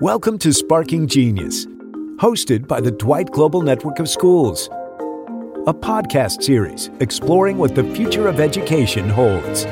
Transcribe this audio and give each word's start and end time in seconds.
Welcome 0.00 0.36
to 0.40 0.52
Sparking 0.52 1.06
Genius, 1.06 1.64
hosted 2.16 2.68
by 2.68 2.82
the 2.82 2.90
Dwight 2.90 3.30
Global 3.30 3.62
Network 3.62 3.98
of 3.98 4.10
Schools, 4.10 4.68
a 5.66 5.72
podcast 5.72 6.42
series 6.42 6.90
exploring 7.00 7.56
what 7.56 7.74
the 7.74 7.82
future 7.94 8.28
of 8.28 8.38
education 8.38 9.08
holds. 9.08 9.64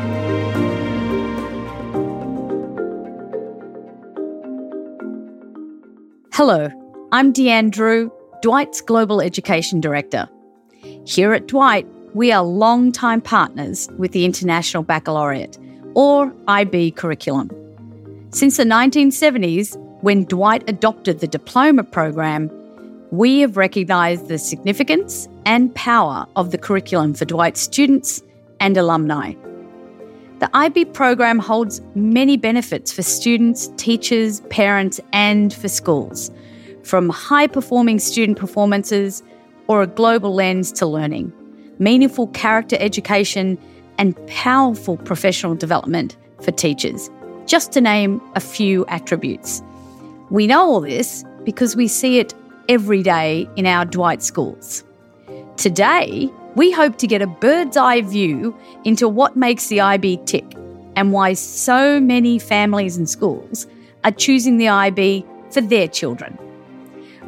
Hello, 6.32 6.70
I'm 7.12 7.30
Dianne 7.34 7.70
Drew, 7.70 8.10
Dwight's 8.40 8.80
Global 8.80 9.20
Education 9.20 9.78
Director. 9.78 10.26
Here 11.04 11.34
at 11.34 11.48
Dwight, 11.48 11.86
we 12.14 12.32
are 12.32 12.42
long-time 12.42 13.20
partners 13.20 13.90
with 13.98 14.12
the 14.12 14.24
International 14.24 14.82
Baccalaureate, 14.82 15.58
or 15.94 16.34
IB 16.48 16.92
curriculum. 16.92 17.50
Since 18.30 18.56
the 18.56 18.64
1970s, 18.64 19.78
when 20.04 20.24
Dwight 20.24 20.62
adopted 20.68 21.20
the 21.20 21.26
diploma 21.26 21.82
program, 21.82 22.50
we 23.10 23.40
have 23.40 23.56
recognised 23.56 24.28
the 24.28 24.36
significance 24.36 25.26
and 25.46 25.74
power 25.74 26.26
of 26.36 26.50
the 26.50 26.58
curriculum 26.58 27.14
for 27.14 27.24
Dwight's 27.24 27.62
students 27.62 28.22
and 28.60 28.76
alumni. 28.76 29.32
The 30.40 30.50
IB 30.52 30.84
program 30.86 31.38
holds 31.38 31.80
many 31.94 32.36
benefits 32.36 32.92
for 32.92 33.00
students, 33.00 33.70
teachers, 33.78 34.42
parents, 34.50 35.00
and 35.14 35.54
for 35.54 35.68
schools, 35.68 36.30
from 36.82 37.08
high 37.08 37.46
performing 37.46 37.98
student 37.98 38.38
performances 38.38 39.22
or 39.68 39.80
a 39.80 39.86
global 39.86 40.34
lens 40.34 40.70
to 40.72 40.84
learning, 40.84 41.32
meaningful 41.78 42.26
character 42.26 42.76
education, 42.78 43.56
and 43.96 44.14
powerful 44.26 44.98
professional 44.98 45.54
development 45.54 46.18
for 46.42 46.50
teachers, 46.50 47.08
just 47.46 47.72
to 47.72 47.80
name 47.80 48.20
a 48.34 48.40
few 48.40 48.84
attributes. 48.88 49.62
We 50.30 50.46
know 50.46 50.62
all 50.62 50.80
this 50.80 51.24
because 51.44 51.76
we 51.76 51.88
see 51.88 52.18
it 52.18 52.34
every 52.68 53.02
day 53.02 53.48
in 53.56 53.66
our 53.66 53.84
Dwight 53.84 54.22
schools. 54.22 54.84
Today, 55.56 56.30
we 56.56 56.70
hope 56.70 56.96
to 56.98 57.06
get 57.06 57.20
a 57.20 57.26
bird's 57.26 57.76
eye 57.76 58.00
view 58.00 58.56
into 58.84 59.08
what 59.08 59.36
makes 59.36 59.68
the 59.68 59.80
IB 59.80 60.20
tick 60.24 60.56
and 60.96 61.12
why 61.12 61.34
so 61.34 62.00
many 62.00 62.38
families 62.38 62.96
and 62.96 63.08
schools 63.08 63.66
are 64.04 64.12
choosing 64.12 64.56
the 64.56 64.68
IB 64.68 65.26
for 65.50 65.60
their 65.60 65.88
children. 65.88 66.38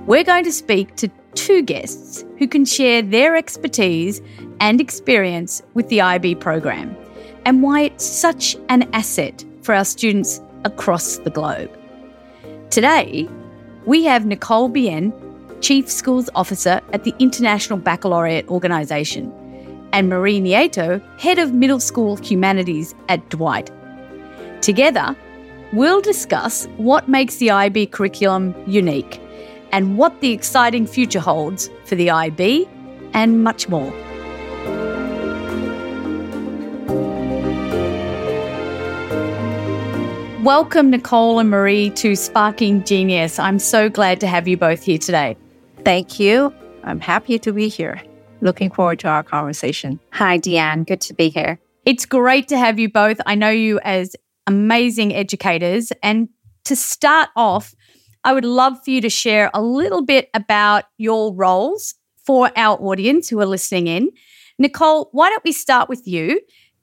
We're 0.06 0.24
going 0.24 0.44
to 0.44 0.52
speak 0.52 0.96
to 0.96 1.10
two 1.34 1.62
guests 1.62 2.24
who 2.38 2.48
can 2.48 2.64
share 2.64 3.02
their 3.02 3.36
expertise 3.36 4.20
and 4.60 4.80
experience 4.80 5.62
with 5.74 5.88
the 5.88 6.00
IB 6.00 6.36
program 6.36 6.96
and 7.44 7.62
why 7.62 7.82
it's 7.82 8.04
such 8.04 8.56
an 8.68 8.88
asset 8.92 9.44
for 9.62 9.74
our 9.74 9.84
students 9.84 10.40
across 10.64 11.18
the 11.18 11.30
globe. 11.30 11.70
Today, 12.70 13.28
we 13.84 14.04
have 14.04 14.26
Nicole 14.26 14.68
Bien 14.68 15.12
Chief 15.60 15.88
Schools 15.88 16.28
Officer 16.34 16.80
at 16.92 17.04
the 17.04 17.14
International 17.18 17.78
Baccalaureate 17.78 18.48
Organisation, 18.48 19.32
and 19.92 20.08
Marie 20.08 20.40
Nieto, 20.40 21.00
Head 21.18 21.38
of 21.38 21.54
Middle 21.54 21.80
School 21.80 22.16
Humanities 22.16 22.94
at 23.08 23.26
Dwight. 23.30 23.70
Together, 24.60 25.16
we'll 25.72 26.00
discuss 26.00 26.66
what 26.76 27.08
makes 27.08 27.36
the 27.36 27.50
IB 27.50 27.86
curriculum 27.86 28.54
unique 28.66 29.20
and 29.72 29.96
what 29.96 30.20
the 30.20 30.32
exciting 30.32 30.86
future 30.86 31.20
holds 31.20 31.70
for 31.84 31.94
the 31.94 32.10
IB 32.10 32.68
and 33.14 33.42
much 33.42 33.68
more. 33.68 33.92
Welcome, 40.46 40.90
Nicole 40.90 41.40
and 41.40 41.50
Marie, 41.50 41.90
to 41.90 42.14
Sparking 42.14 42.84
Genius. 42.84 43.40
I'm 43.40 43.58
so 43.58 43.88
glad 43.88 44.20
to 44.20 44.28
have 44.28 44.46
you 44.46 44.56
both 44.56 44.84
here 44.84 44.96
today. 44.96 45.36
Thank 45.84 46.20
you. 46.20 46.54
I'm 46.84 47.00
happy 47.00 47.36
to 47.40 47.52
be 47.52 47.66
here. 47.66 48.00
Looking 48.42 48.70
forward 48.70 49.00
to 49.00 49.08
our 49.08 49.24
conversation. 49.24 49.98
Hi, 50.12 50.38
Dianne. 50.38 50.86
Good 50.86 51.00
to 51.00 51.14
be 51.14 51.30
here. 51.30 51.58
It's 51.84 52.06
great 52.06 52.46
to 52.46 52.58
have 52.58 52.78
you 52.78 52.88
both. 52.88 53.20
I 53.26 53.34
know 53.34 53.48
you 53.48 53.80
as 53.82 54.14
amazing 54.46 55.16
educators. 55.16 55.90
And 56.00 56.28
to 56.66 56.76
start 56.76 57.28
off, 57.34 57.74
I 58.22 58.32
would 58.32 58.44
love 58.44 58.74
for 58.84 58.92
you 58.92 59.00
to 59.00 59.10
share 59.10 59.50
a 59.52 59.60
little 59.60 60.02
bit 60.02 60.30
about 60.32 60.84
your 60.96 61.34
roles 61.34 61.96
for 62.24 62.52
our 62.54 62.78
audience 62.80 63.28
who 63.28 63.40
are 63.40 63.46
listening 63.46 63.88
in. 63.88 64.10
Nicole, 64.60 65.08
why 65.10 65.28
don't 65.28 65.42
we 65.44 65.50
start 65.50 65.88
with 65.88 66.06
you? 66.06 66.40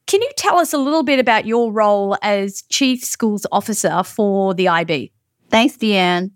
Can 0.08 0.22
you 0.22 0.30
tell 0.38 0.58
us 0.58 0.74
a 0.74 0.78
little 0.78 1.04
bit 1.04 1.20
about 1.20 1.46
your 1.46 1.72
role 1.72 2.18
as 2.22 2.64
Chief 2.64 3.04
Schools 3.04 3.46
Officer 3.52 4.04
for 4.04 4.54
the 4.54 4.68
IB? 4.68 5.12
Thanks, 5.50 5.78
Dianne. 5.78 6.32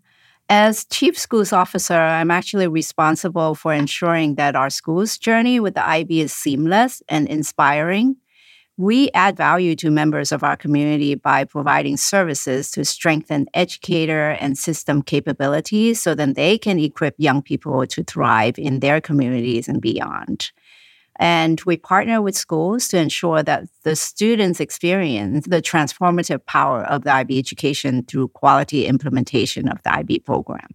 As 0.50 0.85
Chief 0.85 1.17
Schools 1.17 1.51
Officer, 1.51 1.94
I'm 1.94 2.31
actually 2.31 2.67
responsible 2.67 3.53
for 3.53 3.73
ensuring 3.73 4.35
that 4.35 4.56
our 4.56 4.69
school's 4.69 5.17
journey 5.17 5.59
with 5.59 5.73
the 5.73 5.85
IB 5.85 6.22
is 6.22 6.31
seamless 6.31 7.03
and 7.09 7.27
inspiring. 7.27 8.16
We 8.77 9.09
add 9.16 9.35
value 9.35 9.75
to 9.77 9.89
members 9.89 10.31
of 10.31 10.44
our 10.44 10.56
community 10.56 11.16
by 11.16 11.44
providing 11.44 11.97
services 11.97 12.72
to 12.72 12.85
strengthen 12.85 13.47
educator 13.53 14.38
and 14.39 14.57
system 14.57 15.01
capabilities 15.01 16.01
so 16.01 16.16
that 16.16 16.35
they 16.35 16.57
can 16.57 16.79
equip 16.79 17.16
young 17.17 17.41
people 17.41 17.85
to 17.88 18.03
thrive 18.03 18.57
in 18.57 18.79
their 18.79 19.01
communities 19.01 19.67
and 19.67 19.81
beyond. 19.81 20.51
And 21.19 21.59
we 21.66 21.78
partner 21.78 22.22
with 22.22 22.35
schools 22.35 22.88
to 22.89 22.97
ensure 22.97 23.44
that 23.44 23.66
the 23.83 23.95
students 23.95 24.59
experience 24.59 25.47
the 25.47 25.61
transformative 25.61 26.45
power 26.45 26.83
of 26.83 27.03
the 27.03 27.13
IB 27.13 27.39
education 27.39 28.03
through 28.03 28.29
quality 28.29 28.85
implementation 28.85 29.67
of 29.67 29.81
the 29.83 29.94
IB 29.95 30.19
program. 30.19 30.67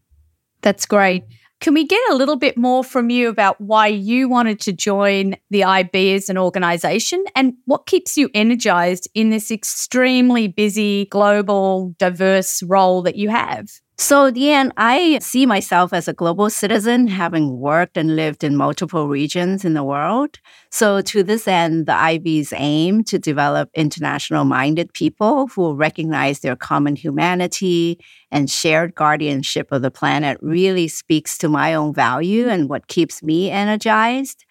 That's 0.62 0.86
great. 0.86 1.24
Can 1.62 1.74
we 1.74 1.86
get 1.86 2.00
a 2.10 2.16
little 2.16 2.34
bit 2.34 2.56
more 2.56 2.82
from 2.82 3.08
you 3.08 3.28
about 3.28 3.60
why 3.60 3.86
you 3.86 4.28
wanted 4.28 4.58
to 4.62 4.72
join 4.72 5.36
the 5.50 5.62
IB 5.62 6.14
as 6.14 6.28
an 6.28 6.36
organization 6.36 7.24
and 7.36 7.54
what 7.66 7.86
keeps 7.86 8.18
you 8.18 8.28
energized 8.34 9.08
in 9.14 9.30
this 9.30 9.48
extremely 9.48 10.48
busy, 10.48 11.04
global, 11.04 11.94
diverse 12.00 12.64
role 12.64 13.00
that 13.02 13.14
you 13.14 13.28
have? 13.28 13.70
So, 14.02 14.32
Dianne, 14.32 14.72
I 14.76 15.20
see 15.20 15.46
myself 15.46 15.92
as 15.92 16.08
a 16.08 16.12
global 16.12 16.50
citizen, 16.50 17.06
having 17.06 17.60
worked 17.60 17.96
and 17.96 18.16
lived 18.16 18.42
in 18.42 18.56
multiple 18.56 19.06
regions 19.06 19.64
in 19.64 19.74
the 19.74 19.84
world. 19.84 20.40
So, 20.72 21.00
to 21.02 21.22
this 21.22 21.46
end, 21.46 21.86
the 21.86 21.92
IB's 21.94 22.52
aim 22.56 23.04
to 23.04 23.18
develop 23.20 23.70
international 23.76 24.44
minded 24.44 24.92
people 24.92 25.46
who 25.46 25.74
recognize 25.74 26.40
their 26.40 26.56
common 26.56 26.96
humanity 26.96 27.98
and 28.32 28.50
shared 28.50 28.96
guardianship 28.96 29.70
of 29.70 29.82
the 29.82 29.90
planet 29.92 30.36
really 30.42 30.88
speaks 30.88 31.38
to 31.38 31.48
my 31.48 31.72
own 31.72 31.94
value 31.94 32.48
and 32.48 32.68
what 32.68 32.88
keeps 32.88 33.22
me 33.22 33.50
energized. 33.50 34.44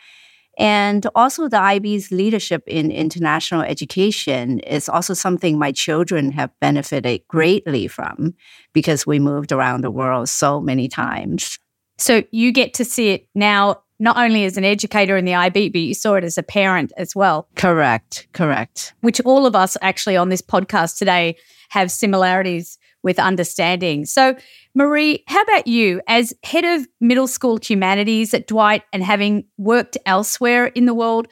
And 0.58 1.08
also, 1.16 1.48
the 1.48 1.62
IB's 1.62 2.12
leadership 2.12 2.64
in 2.68 2.92
international 2.92 3.62
education 3.62 4.60
is 4.60 4.90
also 4.90 5.14
something 5.14 5.58
my 5.58 5.72
children 5.72 6.32
have 6.32 6.52
benefited 6.60 7.22
greatly 7.28 7.88
from 7.88 8.36
because 8.74 9.08
we 9.08 9.18
moved 9.18 9.52
around 9.52 9.82
the 9.82 9.92
world 9.92 10.30
so 10.30 10.60
many 10.60 10.88
times. 10.88 11.58
So, 11.98 12.24
you 12.32 12.52
get 12.52 12.74
to 12.76 12.86
see 12.86 13.10
it 13.10 13.28
now, 13.34 13.82
not 14.00 14.18
only 14.18 14.44
as 14.44 14.58
an 14.58 14.66
educator 14.66 15.16
in 15.16 15.26
the 15.26 15.36
IB, 15.36 15.70
but 15.70 15.80
you 15.80 15.94
saw 15.94 16.16
it 16.16 16.24
as 16.24 16.38
a 16.38 16.44
parent 16.44 16.92
as 16.98 17.16
well. 17.16 17.48
Correct, 17.56 18.28
correct. 18.34 18.94
Which 19.02 19.22
all 19.22 19.46
of 19.46 19.56
us 19.56 19.78
actually 19.82 20.18
on 20.18 20.30
this 20.30 20.42
podcast 20.42 20.98
today 20.98 21.38
have 21.70 21.90
similarities 21.92 22.78
with 23.04 23.20
understanding. 23.20 24.06
So, 24.06 24.36
Marie, 24.74 25.24
how 25.28 25.42
about 25.42 25.68
you 25.68 26.02
as 26.08 26.34
head 26.44 26.64
of 26.64 26.88
middle 27.02 27.28
school 27.28 27.60
humanities 27.62 28.34
at 28.34 28.48
Dwight 28.48 28.84
and 28.94 29.04
having 29.04 29.46
worked 29.58 29.98
elsewhere 30.06 30.68
in 30.68 30.86
the 30.86 30.94
world? 30.94 31.28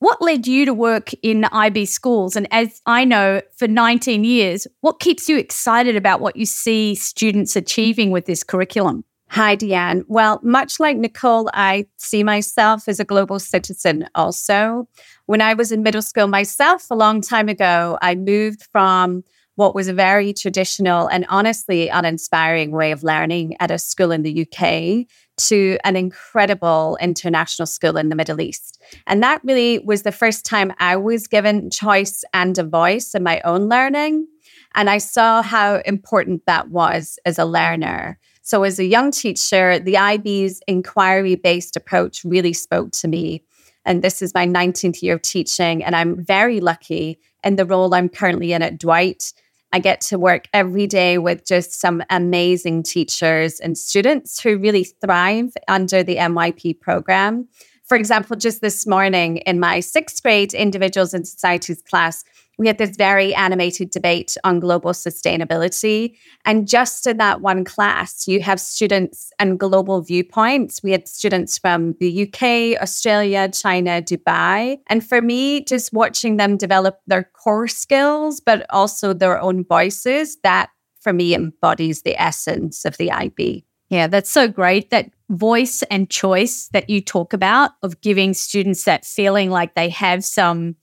What 0.00 0.20
led 0.20 0.48
you 0.48 0.64
to 0.64 0.74
work 0.74 1.12
in 1.22 1.44
IB 1.44 1.86
schools? 1.86 2.34
And 2.34 2.48
as 2.50 2.82
I 2.86 3.04
know, 3.04 3.40
for 3.56 3.68
19 3.68 4.24
years, 4.24 4.66
what 4.80 4.98
keeps 4.98 5.28
you 5.28 5.38
excited 5.38 5.94
about 5.94 6.20
what 6.20 6.34
you 6.34 6.44
see 6.44 6.96
students 6.96 7.54
achieving 7.54 8.10
with 8.10 8.26
this 8.26 8.42
curriculum? 8.42 9.04
Hi, 9.28 9.56
Dianne. 9.56 10.02
Well, 10.08 10.40
much 10.42 10.80
like 10.80 10.96
Nicole, 10.96 11.48
I 11.54 11.86
see 11.98 12.24
myself 12.24 12.88
as 12.88 12.98
a 12.98 13.04
global 13.04 13.38
citizen 13.38 14.08
also. 14.16 14.88
When 15.26 15.40
I 15.40 15.54
was 15.54 15.70
in 15.70 15.84
middle 15.84 16.02
school 16.02 16.26
myself 16.26 16.90
a 16.90 16.96
long 16.96 17.20
time 17.20 17.48
ago, 17.48 17.96
I 18.02 18.16
moved 18.16 18.64
from 18.72 19.22
what 19.62 19.76
was 19.76 19.86
a 19.86 19.92
very 19.92 20.32
traditional 20.32 21.06
and 21.06 21.24
honestly 21.28 21.88
uninspiring 21.88 22.72
way 22.72 22.90
of 22.90 23.04
learning 23.04 23.56
at 23.60 23.70
a 23.70 23.78
school 23.78 24.10
in 24.10 24.22
the 24.22 24.42
UK 24.42 25.06
to 25.36 25.78
an 25.84 25.94
incredible 25.94 26.98
international 27.00 27.66
school 27.66 27.96
in 27.96 28.08
the 28.08 28.16
Middle 28.16 28.40
East. 28.40 28.82
And 29.06 29.22
that 29.22 29.40
really 29.44 29.78
was 29.78 30.02
the 30.02 30.10
first 30.10 30.44
time 30.44 30.72
I 30.80 30.96
was 30.96 31.28
given 31.28 31.70
choice 31.70 32.24
and 32.34 32.58
a 32.58 32.64
voice 32.64 33.14
in 33.14 33.22
my 33.22 33.40
own 33.44 33.68
learning. 33.68 34.26
And 34.74 34.90
I 34.90 34.98
saw 34.98 35.42
how 35.42 35.76
important 35.86 36.42
that 36.46 36.70
was 36.70 37.20
as 37.24 37.38
a 37.38 37.44
learner. 37.44 38.18
So, 38.42 38.64
as 38.64 38.80
a 38.80 38.84
young 38.84 39.12
teacher, 39.12 39.78
the 39.78 39.96
IB's 39.96 40.60
inquiry 40.66 41.36
based 41.36 41.76
approach 41.76 42.24
really 42.24 42.52
spoke 42.52 42.90
to 42.92 43.06
me. 43.06 43.44
And 43.84 44.02
this 44.02 44.22
is 44.22 44.34
my 44.34 44.44
19th 44.44 45.02
year 45.02 45.14
of 45.14 45.22
teaching. 45.22 45.84
And 45.84 45.94
I'm 45.94 46.20
very 46.20 46.58
lucky 46.58 47.20
in 47.44 47.54
the 47.54 47.64
role 47.64 47.94
I'm 47.94 48.08
currently 48.08 48.52
in 48.52 48.62
at 48.62 48.78
Dwight 48.78 49.32
I 49.72 49.78
get 49.78 50.00
to 50.02 50.18
work 50.18 50.48
every 50.52 50.86
day 50.86 51.18
with 51.18 51.46
just 51.46 51.80
some 51.80 52.02
amazing 52.10 52.82
teachers 52.82 53.58
and 53.58 53.76
students 53.76 54.40
who 54.40 54.58
really 54.58 54.84
thrive 54.84 55.54
under 55.66 56.02
the 56.02 56.16
MYP 56.16 56.80
program. 56.80 57.48
For 57.92 57.96
example, 57.96 58.36
just 58.36 58.62
this 58.62 58.86
morning 58.86 59.36
in 59.44 59.60
my 59.60 59.80
sixth 59.80 60.22
grade 60.22 60.54
individuals 60.54 61.12
and 61.12 61.28
societies 61.28 61.82
class, 61.82 62.24
we 62.56 62.66
had 62.66 62.78
this 62.78 62.96
very 62.96 63.34
animated 63.34 63.90
debate 63.90 64.34
on 64.44 64.60
global 64.60 64.92
sustainability. 64.92 66.16
And 66.46 66.66
just 66.66 67.06
in 67.06 67.18
that 67.18 67.42
one 67.42 67.66
class, 67.66 68.26
you 68.26 68.40
have 68.40 68.58
students 68.60 69.30
and 69.38 69.60
global 69.60 70.00
viewpoints. 70.00 70.82
We 70.82 70.92
had 70.92 71.06
students 71.06 71.58
from 71.58 71.94
the 72.00 72.22
UK, 72.22 72.80
Australia, 72.80 73.50
China, 73.50 74.00
Dubai. 74.00 74.78
And 74.86 75.06
for 75.06 75.20
me, 75.20 75.62
just 75.62 75.92
watching 75.92 76.38
them 76.38 76.56
develop 76.56 76.98
their 77.06 77.24
core 77.24 77.68
skills, 77.68 78.40
but 78.40 78.64
also 78.70 79.12
their 79.12 79.38
own 79.38 79.66
voices, 79.66 80.38
that 80.44 80.70
for 81.02 81.12
me 81.12 81.34
embodies 81.34 82.04
the 82.04 82.18
essence 82.18 82.86
of 82.86 82.96
the 82.96 83.12
IB. 83.12 83.66
Yeah, 83.92 84.06
that's 84.06 84.30
so 84.30 84.48
great. 84.48 84.88
That 84.88 85.10
voice 85.28 85.82
and 85.90 86.08
choice 86.08 86.68
that 86.72 86.88
you 86.88 87.02
talk 87.02 87.34
about 87.34 87.72
of 87.82 88.00
giving 88.00 88.32
students 88.32 88.84
that 88.84 89.04
feeling 89.04 89.50
like 89.50 89.74
they 89.74 89.90
have 89.90 90.24
some 90.24 90.76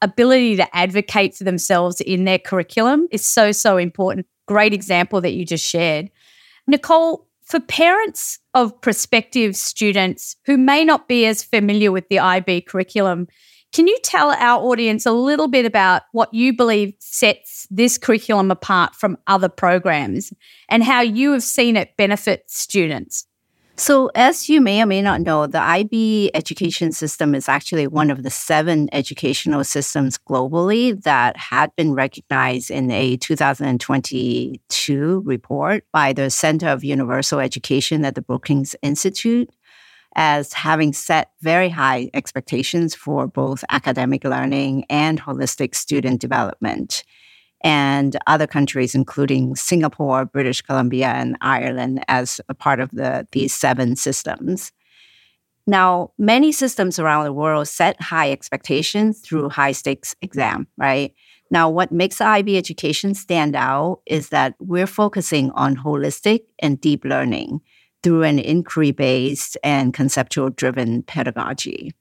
ability 0.00 0.54
to 0.58 0.76
advocate 0.76 1.34
for 1.34 1.42
themselves 1.42 2.00
in 2.00 2.24
their 2.24 2.38
curriculum 2.38 3.08
is 3.10 3.26
so, 3.26 3.50
so 3.50 3.78
important. 3.78 4.28
Great 4.46 4.72
example 4.72 5.20
that 5.22 5.32
you 5.32 5.44
just 5.44 5.68
shared. 5.68 6.08
Nicole, 6.68 7.26
for 7.42 7.58
parents 7.58 8.38
of 8.54 8.80
prospective 8.80 9.56
students 9.56 10.36
who 10.46 10.56
may 10.56 10.84
not 10.84 11.08
be 11.08 11.26
as 11.26 11.42
familiar 11.42 11.90
with 11.90 12.08
the 12.10 12.20
IB 12.20 12.60
curriculum, 12.60 13.26
can 13.72 13.88
you 13.88 13.98
tell 14.02 14.30
our 14.30 14.62
audience 14.62 15.06
a 15.06 15.12
little 15.12 15.48
bit 15.48 15.64
about 15.64 16.02
what 16.12 16.34
you 16.34 16.54
believe 16.54 16.92
sets 16.98 17.66
this 17.70 17.96
curriculum 17.96 18.50
apart 18.50 18.94
from 18.94 19.16
other 19.26 19.48
programs 19.48 20.30
and 20.68 20.84
how 20.84 21.00
you 21.00 21.32
have 21.32 21.42
seen 21.42 21.76
it 21.76 21.96
benefit 21.96 22.44
students? 22.48 23.26
So, 23.76 24.10
as 24.14 24.50
you 24.50 24.60
may 24.60 24.82
or 24.82 24.86
may 24.86 25.00
not 25.00 25.22
know, 25.22 25.46
the 25.46 25.58
IB 25.58 26.30
education 26.34 26.92
system 26.92 27.34
is 27.34 27.48
actually 27.48 27.86
one 27.86 28.10
of 28.10 28.22
the 28.22 28.28
seven 28.28 28.90
educational 28.92 29.64
systems 29.64 30.18
globally 30.18 31.02
that 31.04 31.38
had 31.38 31.74
been 31.74 31.94
recognized 31.94 32.70
in 32.70 32.90
a 32.90 33.16
2022 33.16 35.22
report 35.24 35.84
by 35.90 36.12
the 36.12 36.28
Center 36.28 36.68
of 36.68 36.84
Universal 36.84 37.40
Education 37.40 38.04
at 38.04 38.14
the 38.14 38.20
Brookings 38.20 38.76
Institute 38.82 39.48
as 40.14 40.52
having 40.52 40.92
set 40.92 41.30
very 41.40 41.68
high 41.68 42.10
expectations 42.14 42.94
for 42.94 43.26
both 43.26 43.64
academic 43.70 44.24
learning 44.24 44.84
and 44.90 45.20
holistic 45.20 45.74
student 45.74 46.20
development 46.20 47.04
and 47.62 48.16
other 48.26 48.46
countries, 48.46 48.94
including 48.94 49.54
Singapore, 49.54 50.24
British 50.24 50.62
Columbia, 50.62 51.08
and 51.08 51.36
Ireland, 51.40 52.04
as 52.08 52.40
a 52.48 52.54
part 52.54 52.80
of 52.80 52.90
the, 52.90 53.26
these 53.32 53.54
seven 53.54 53.96
systems. 53.96 54.72
Now, 55.66 56.12
many 56.18 56.50
systems 56.50 56.98
around 56.98 57.24
the 57.24 57.32
world 57.32 57.68
set 57.68 58.00
high 58.00 58.32
expectations 58.32 59.20
through 59.20 59.48
high 59.48 59.72
stakes 59.72 60.16
exam, 60.20 60.66
right? 60.76 61.14
Now, 61.52 61.70
what 61.70 61.92
makes 61.92 62.20
IB 62.20 62.56
education 62.56 63.14
stand 63.14 63.54
out 63.54 64.00
is 64.06 64.30
that 64.30 64.54
we're 64.58 64.88
focusing 64.88 65.50
on 65.52 65.76
holistic 65.76 66.40
and 66.58 66.80
deep 66.80 67.04
learning 67.04 67.60
through 68.02 68.22
an 68.22 68.38
inquiry 68.38 68.90
based 68.90 69.56
and 69.62 69.94
conceptual 69.94 70.50
driven 70.50 71.02
pedagogy 71.02 71.92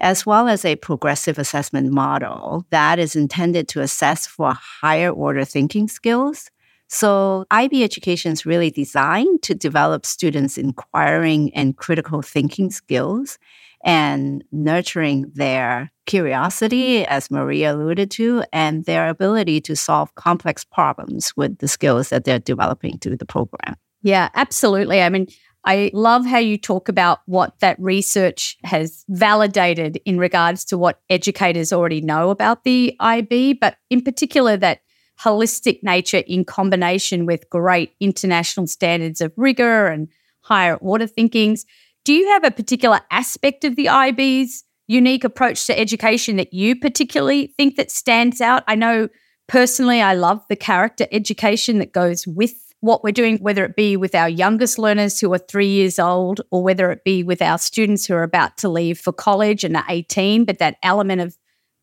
as 0.00 0.24
well 0.24 0.48
as 0.48 0.64
a 0.64 0.76
progressive 0.76 1.38
assessment 1.38 1.92
model 1.92 2.66
that 2.70 2.98
is 2.98 3.14
intended 3.14 3.68
to 3.68 3.80
assess 3.80 4.26
for 4.26 4.54
higher 4.54 5.10
order 5.10 5.44
thinking 5.44 5.88
skills. 5.88 6.50
So, 6.88 7.44
IB 7.52 7.84
education 7.84 8.32
is 8.32 8.44
really 8.44 8.70
designed 8.70 9.42
to 9.42 9.54
develop 9.54 10.04
students' 10.04 10.58
inquiring 10.58 11.54
and 11.54 11.76
critical 11.76 12.20
thinking 12.20 12.70
skills 12.70 13.38
and 13.84 14.42
nurturing 14.50 15.30
their 15.34 15.92
curiosity, 16.06 17.06
as 17.06 17.30
Maria 17.30 17.74
alluded 17.74 18.10
to, 18.12 18.42
and 18.52 18.84
their 18.86 19.08
ability 19.08 19.60
to 19.62 19.76
solve 19.76 20.14
complex 20.16 20.64
problems 20.64 21.32
with 21.36 21.58
the 21.58 21.68
skills 21.68 22.08
that 22.08 22.24
they're 22.24 22.40
developing 22.40 22.98
through 22.98 23.16
the 23.16 23.24
program. 23.24 23.76
Yeah, 24.02 24.30
absolutely. 24.34 25.02
I 25.02 25.08
mean, 25.08 25.26
I 25.64 25.90
love 25.92 26.24
how 26.24 26.38
you 26.38 26.56
talk 26.56 26.88
about 26.88 27.20
what 27.26 27.58
that 27.60 27.78
research 27.78 28.56
has 28.64 29.04
validated 29.08 30.00
in 30.06 30.18
regards 30.18 30.64
to 30.66 30.78
what 30.78 31.00
educators 31.10 31.72
already 31.72 32.00
know 32.00 32.30
about 32.30 32.64
the 32.64 32.96
IB, 32.98 33.54
but 33.54 33.76
in 33.90 34.00
particular, 34.00 34.56
that 34.56 34.80
holistic 35.22 35.82
nature 35.82 36.22
in 36.26 36.46
combination 36.46 37.26
with 37.26 37.48
great 37.50 37.92
international 38.00 38.66
standards 38.66 39.20
of 39.20 39.32
rigor 39.36 39.86
and 39.88 40.08
higher 40.40 40.76
order 40.76 41.06
thinkings. 41.06 41.66
Do 42.06 42.14
you 42.14 42.26
have 42.30 42.44
a 42.44 42.50
particular 42.50 43.00
aspect 43.10 43.64
of 43.64 43.76
the 43.76 43.88
IB's 43.88 44.64
unique 44.86 45.24
approach 45.24 45.66
to 45.66 45.78
education 45.78 46.36
that 46.36 46.54
you 46.54 46.74
particularly 46.74 47.48
think 47.58 47.76
that 47.76 47.90
stands 47.90 48.40
out? 48.40 48.64
I 48.66 48.76
know 48.76 49.10
personally 49.46 50.00
I 50.00 50.14
love 50.14 50.42
the 50.48 50.56
character 50.56 51.06
education 51.12 51.80
that 51.80 51.92
goes 51.92 52.26
with 52.26 52.69
what 52.80 53.04
we're 53.04 53.12
doing, 53.12 53.38
whether 53.38 53.64
it 53.64 53.76
be 53.76 53.96
with 53.96 54.14
our 54.14 54.28
youngest 54.28 54.78
learners 54.78 55.20
who 55.20 55.32
are 55.32 55.38
three 55.38 55.68
years 55.68 55.98
old, 55.98 56.40
or 56.50 56.62
whether 56.62 56.90
it 56.90 57.04
be 57.04 57.22
with 57.22 57.42
our 57.42 57.58
students 57.58 58.06
who 58.06 58.14
are 58.14 58.22
about 58.22 58.56
to 58.58 58.68
leave 58.68 58.98
for 58.98 59.12
college 59.12 59.64
and 59.64 59.76
are 59.76 59.84
18, 59.88 60.44
but 60.44 60.58
that 60.58 60.76
element 60.82 61.20
of 61.20 61.36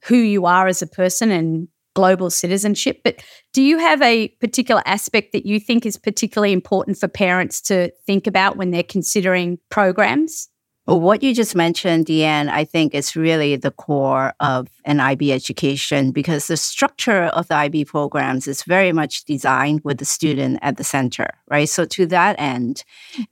who 0.06 0.18
you 0.18 0.46
are 0.46 0.68
as 0.68 0.82
a 0.82 0.88
person 0.88 1.32
and 1.32 1.68
global 1.96 2.30
citizenship. 2.30 3.02
But 3.04 3.24
do 3.54 3.62
you 3.64 3.80
have 3.80 4.02
a 4.04 4.28
particular 4.40 4.84
aspect 4.86 5.32
that 5.34 5.48
you 5.48 5.60
think 5.60 5.86
is 5.86 5.98
particularly 5.98 6.54
important 6.54 6.98
for 6.98 7.08
parents 7.08 7.60
to 7.62 7.92
think 8.06 8.28
about 8.28 8.56
when 8.56 8.72
they're 8.72 8.84
considering 8.84 9.58
programs? 9.72 10.48
What 10.88 11.22
you 11.22 11.34
just 11.34 11.54
mentioned, 11.54 12.06
Dianne, 12.06 12.48
I 12.48 12.64
think 12.64 12.96
is 12.96 13.14
really 13.14 13.58
the 13.58 13.72
core 13.72 14.34
of 14.40 14.70
an 14.86 15.02
IB 15.02 15.34
education 15.34 16.12
because 16.12 16.48
the 16.48 16.56
structure 16.56 17.24
of 17.24 17.50
the 17.50 17.56
IB 17.56 17.84
programs 17.84 18.48
is 18.48 18.64
very 18.64 18.94
much 18.94 19.26
designed 19.26 19.82
with 19.84 19.98
the 19.98 20.06
student 20.06 20.60
at 20.62 20.78
the 20.78 20.86
center, 20.86 21.28
right? 21.50 21.68
So 21.68 21.84
to 21.84 22.06
that 22.06 22.40
end, 22.40 22.86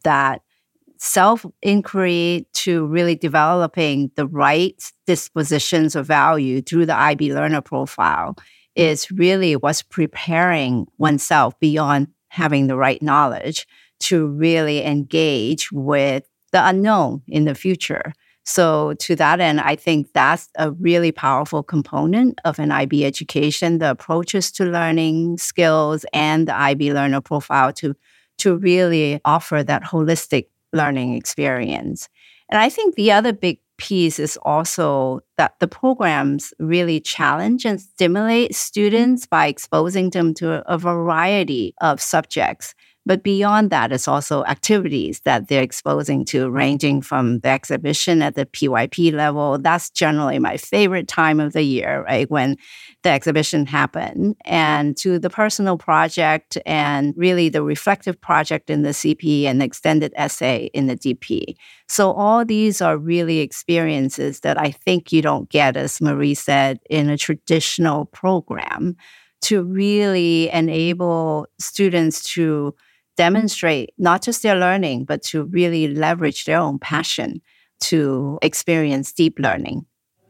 that 0.03 0.41
self 0.97 1.45
inquiry 1.61 2.45
to 2.55 2.87
really 2.87 3.15
developing 3.15 4.11
the 4.15 4.27
right 4.27 4.91
dispositions 5.07 5.95
of 5.95 6.05
value 6.05 6.61
through 6.61 6.87
the 6.87 6.97
IB 6.97 7.33
learner 7.33 7.61
profile 7.61 8.35
is 8.75 9.09
really 9.11 9.55
what's 9.55 9.81
preparing 9.81 10.87
oneself 10.97 11.57
beyond 11.61 12.09
having 12.27 12.67
the 12.67 12.75
right 12.75 13.01
knowledge 13.01 13.65
to 14.01 14.27
really 14.27 14.83
engage 14.83 15.71
with 15.71 16.25
the 16.55 16.65
unknown 16.65 17.21
in 17.27 17.43
the 17.43 17.53
future. 17.53 18.13
So, 18.45 18.93
to 18.99 19.15
that 19.17 19.41
end, 19.41 19.59
I 19.59 19.75
think 19.75 20.13
that's 20.13 20.47
a 20.57 20.71
really 20.71 21.11
powerful 21.11 21.63
component 21.63 22.39
of 22.45 22.59
an 22.59 22.71
IB 22.71 23.03
education 23.03 23.79
the 23.79 23.91
approaches 23.91 24.51
to 24.53 24.63
learning 24.63 25.37
skills 25.37 26.05
and 26.13 26.47
the 26.47 26.55
IB 26.55 26.93
learner 26.93 27.19
profile 27.19 27.73
to, 27.73 27.93
to 28.37 28.55
really 28.55 29.19
offer 29.25 29.63
that 29.63 29.83
holistic 29.83 30.47
learning 30.71 31.15
experience. 31.15 32.07
And 32.49 32.57
I 32.57 32.69
think 32.69 32.95
the 32.95 33.11
other 33.11 33.33
big 33.33 33.59
piece 33.77 34.17
is 34.17 34.37
also 34.43 35.19
that 35.37 35.55
the 35.59 35.67
programs 35.67 36.53
really 36.59 37.01
challenge 37.01 37.65
and 37.65 37.81
stimulate 37.81 38.55
students 38.55 39.25
by 39.25 39.47
exposing 39.47 40.11
them 40.11 40.33
to 40.35 40.63
a 40.71 40.77
variety 40.77 41.73
of 41.81 41.99
subjects 41.99 42.73
but 43.05 43.23
beyond 43.23 43.69
that, 43.69 43.91
it's 43.91 44.07
also 44.07 44.43
activities 44.45 45.19
that 45.21 45.47
they're 45.47 45.61
exposing 45.61 46.25
to, 46.25 46.49
ranging 46.49 47.01
from 47.01 47.39
the 47.39 47.49
exhibition 47.49 48.21
at 48.21 48.35
the 48.35 48.45
PYP 48.45 49.13
level. 49.13 49.59
That's 49.59 49.89
generally 49.91 50.39
my 50.39 50.57
favorite 50.57 51.07
time 51.07 51.39
of 51.39 51.53
the 51.53 51.61
year, 51.61 52.03
right? 52.03 52.29
When 52.31 52.57
the 53.03 53.09
exhibition 53.09 53.67
happened, 53.67 54.35
and 54.45 54.97
to 54.97 55.19
the 55.19 55.29
personal 55.29 55.77
project 55.77 56.57
and 56.65 57.13
really 57.15 57.49
the 57.49 57.61
reflective 57.61 58.19
project 58.19 58.69
in 58.69 58.81
the 58.81 58.89
CP 58.89 59.43
and 59.43 59.61
the 59.61 59.65
extended 59.65 60.11
essay 60.15 60.71
in 60.73 60.87
the 60.87 60.95
DP. 60.95 61.55
So 61.87 62.11
all 62.11 62.43
these 62.43 62.81
are 62.81 62.97
really 62.97 63.39
experiences 63.39 64.39
that 64.39 64.59
I 64.59 64.71
think 64.71 65.11
you 65.11 65.21
don't 65.21 65.49
get, 65.49 65.77
as 65.77 66.01
Marie 66.01 66.33
said, 66.33 66.79
in 66.89 67.09
a 67.09 67.17
traditional 67.17 68.05
program 68.05 68.95
to 69.43 69.63
really 69.63 70.49
enable 70.49 71.45
students 71.59 72.23
to 72.23 72.73
demonstrate 73.15 73.93
not 73.97 74.21
just 74.21 74.43
their 74.43 74.55
learning, 74.55 75.05
but 75.05 75.21
to 75.23 75.43
really 75.43 75.87
leverage 75.87 76.45
their 76.45 76.59
own 76.59 76.79
passion 76.79 77.41
to 77.81 78.39
experience 78.41 79.11
deep 79.11 79.39
learning. 79.39 79.85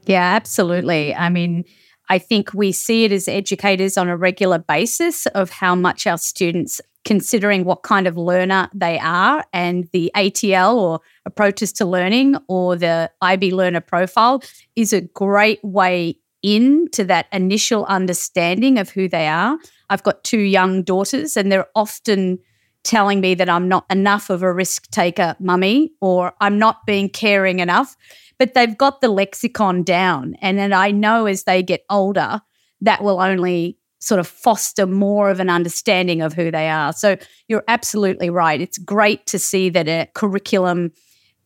Yeah, 0.06 0.36
absolutely. 0.36 1.16
I 1.16 1.30
mean, 1.30 1.66
I 2.10 2.20
think 2.20 2.54
we 2.54 2.72
see 2.72 3.06
it 3.06 3.12
as 3.12 3.28
educators 3.28 3.98
on 3.98 4.08
a 4.08 4.18
regular 4.18 4.60
basis 4.60 5.26
of 5.28 5.50
how 5.50 5.76
much 5.76 6.06
our 6.06 6.18
students 6.18 6.82
considering 7.04 7.66
what 7.66 7.84
kind 7.84 8.08
of 8.08 8.18
learner 8.18 8.68
they 8.74 8.98
are 9.00 9.46
and 9.54 9.88
the 9.94 10.12
ATL 10.16 10.76
or 10.76 11.02
approaches 11.26 11.72
to 11.74 11.86
learning 11.86 12.36
or 12.48 12.76
the 12.76 13.12
IB 13.22 13.52
learner 13.52 13.82
profile 13.82 14.42
is 14.76 14.92
a 14.92 15.02
great 15.02 15.64
way 15.64 16.18
in 16.42 16.88
to 16.92 17.04
that 17.04 17.28
initial 17.32 17.86
understanding 17.86 18.78
of 18.78 18.90
who 18.90 19.08
they 19.08 19.28
are. 19.28 19.58
I've 19.90 20.04
got 20.04 20.24
two 20.24 20.40
young 20.40 20.84
daughters, 20.84 21.36
and 21.38 21.52
they're 21.52 21.68
often 21.76 22.40
telling 22.86 23.20
me 23.20 23.34
that 23.36 23.50
I'm 23.50 23.68
not 23.68 23.86
enough 23.90 24.30
of 24.30 24.44
a 24.44 24.54
risk 24.54 24.90
taker, 24.92 25.36
mummy, 25.40 25.92
or 26.00 26.34
I'm 26.40 26.58
not 26.58 26.86
being 26.86 27.10
caring 27.10 27.60
enough. 27.60 27.98
But 28.38 28.54
they've 28.54 28.78
got 28.78 29.02
the 29.02 29.10
lexicon 29.10 29.84
down. 29.84 30.36
And 30.42 30.58
then 30.58 30.72
I 30.72 30.92
know 30.92 31.26
as 31.26 31.44
they 31.44 31.64
get 31.64 31.86
older, 31.90 32.42
that 32.82 33.04
will 33.04 33.20
only 33.20 33.78
sort 34.00 34.20
of 34.20 34.28
foster 34.28 34.86
more 34.86 35.30
of 35.30 35.40
an 35.40 35.50
understanding 35.50 36.22
of 36.22 36.34
who 36.34 36.52
they 36.52 36.70
are. 36.70 36.94
So 36.94 37.18
you're 37.48 37.64
absolutely 37.68 38.30
right. 38.30 38.62
It's 38.62 38.78
great 38.78 39.26
to 39.28 39.40
see 39.40 39.70
that 39.70 39.88
a 39.88 40.08
curriculum 40.14 40.92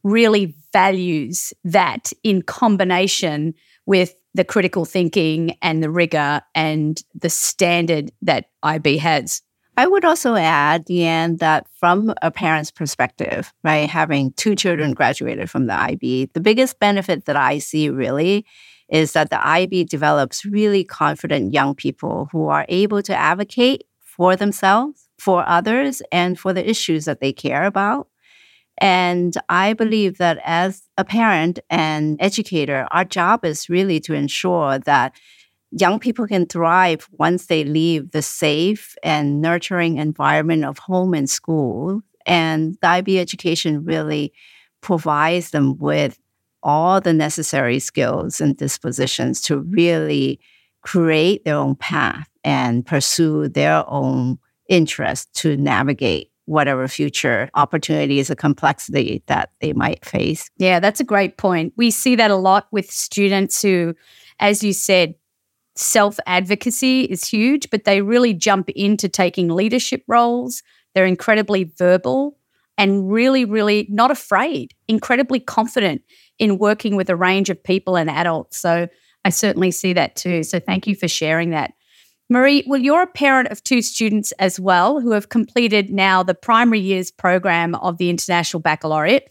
really 0.03 0.55
values 0.73 1.53
that 1.63 2.11
in 2.23 2.41
combination 2.41 3.53
with 3.85 4.13
the 4.33 4.43
critical 4.43 4.85
thinking 4.85 5.57
and 5.61 5.81
the 5.81 5.89
rigor 5.89 6.41
and 6.53 7.01
the 7.15 7.29
standard 7.29 8.11
that 8.21 8.49
IB 8.63 8.97
has. 8.97 9.41
I 9.79 9.87
would 9.87 10.03
also 10.03 10.35
add, 10.35 10.87
Dianne, 10.87 11.39
that 11.39 11.65
from 11.69 12.13
a 12.21 12.31
parent's 12.31 12.69
perspective, 12.69 13.53
right, 13.63 13.89
having 13.89 14.33
two 14.33 14.53
children 14.53 14.91
graduated 14.91 15.49
from 15.49 15.67
the 15.67 15.73
IB, 15.73 16.31
the 16.33 16.41
biggest 16.41 16.81
benefit 16.81 17.23
that 17.27 17.37
I 17.37 17.59
see 17.59 17.89
really 17.89 18.45
is 18.89 19.13
that 19.13 19.29
the 19.29 19.39
IB 19.47 19.85
develops 19.85 20.43
really 20.43 20.83
confident 20.83 21.53
young 21.53 21.75
people 21.75 22.27
who 22.33 22.49
are 22.49 22.65
able 22.67 23.01
to 23.03 23.15
advocate 23.15 23.85
for 24.01 24.35
themselves, 24.35 25.07
for 25.17 25.47
others, 25.47 26.01
and 26.11 26.37
for 26.37 26.51
the 26.51 26.69
issues 26.69 27.05
that 27.05 27.21
they 27.21 27.31
care 27.31 27.63
about. 27.63 28.09
And 28.79 29.33
I 29.47 29.71
believe 29.71 30.17
that 30.17 30.41
as 30.43 30.89
a 30.97 31.05
parent 31.05 31.59
and 31.69 32.17
educator, 32.19 32.85
our 32.91 33.05
job 33.05 33.45
is 33.45 33.69
really 33.69 34.01
to 34.01 34.13
ensure 34.13 34.77
that 34.79 35.13
young 35.71 35.99
people 35.99 36.27
can 36.27 36.45
thrive 36.45 37.07
once 37.11 37.45
they 37.45 37.63
leave 37.63 38.11
the 38.11 38.21
safe 38.21 38.95
and 39.03 39.41
nurturing 39.41 39.97
environment 39.97 40.65
of 40.65 40.77
home 40.79 41.13
and 41.13 41.29
school. 41.29 42.01
And 42.25 42.77
IB 42.83 43.19
education 43.19 43.83
really 43.83 44.33
provides 44.81 45.51
them 45.51 45.77
with 45.77 46.17
all 46.61 46.99
the 46.99 47.13
necessary 47.13 47.79
skills 47.79 48.41
and 48.41 48.57
dispositions 48.57 49.41
to 49.41 49.59
really 49.59 50.39
create 50.81 51.45
their 51.45 51.55
own 51.55 51.75
path 51.75 52.27
and 52.43 52.85
pursue 52.85 53.47
their 53.49 53.83
own 53.87 54.37
interest 54.67 55.33
to 55.33 55.57
navigate 55.57 56.31
whatever 56.45 56.87
future 56.87 57.49
opportunities 57.53 58.31
or 58.31 58.35
complexity 58.35 59.21
that 59.27 59.51
they 59.61 59.71
might 59.73 60.03
face. 60.03 60.49
Yeah, 60.57 60.79
that's 60.79 60.99
a 60.99 61.03
great 61.03 61.37
point. 61.37 61.73
We 61.77 61.91
see 61.91 62.15
that 62.15 62.31
a 62.31 62.35
lot 62.35 62.67
with 62.71 62.89
students 62.89 63.61
who, 63.61 63.93
as 64.39 64.63
you 64.63 64.73
said, 64.73 65.13
self 65.79 66.19
advocacy 66.27 67.03
is 67.03 67.25
huge, 67.25 67.69
but 67.69 67.85
they 67.85 68.01
really 68.01 68.33
jump 68.33 68.69
into 68.69 69.07
taking 69.07 69.49
leadership 69.49 70.03
roles. 70.07 70.61
They're 70.93 71.05
incredibly 71.05 71.63
verbal 71.63 72.37
and 72.77 73.11
really, 73.11 73.45
really 73.45 73.87
not 73.89 74.11
afraid, 74.11 74.73
incredibly 74.87 75.39
confident 75.39 76.01
in 76.37 76.57
working 76.57 76.95
with 76.95 77.09
a 77.09 77.15
range 77.15 77.49
of 77.49 77.63
people 77.63 77.95
and 77.95 78.09
adults. 78.09 78.57
So 78.57 78.87
I 79.25 79.29
certainly 79.29 79.71
see 79.71 79.93
that 79.93 80.15
too. 80.15 80.43
So 80.43 80.59
thank 80.59 80.87
you 80.87 80.95
for 80.95 81.07
sharing 81.07 81.51
that. 81.51 81.73
Marie, 82.29 82.63
well, 82.67 82.79
you're 82.79 83.01
a 83.01 83.07
parent 83.07 83.49
of 83.49 83.63
two 83.63 83.81
students 83.81 84.31
as 84.33 84.59
well 84.59 84.99
who 85.01 85.11
have 85.11 85.29
completed 85.29 85.89
now 85.89 86.21
the 86.21 86.35
primary 86.35 86.79
years 86.79 87.09
program 87.09 87.73
of 87.75 87.97
the 87.97 88.09
International 88.09 88.61
Baccalaureate 88.61 89.29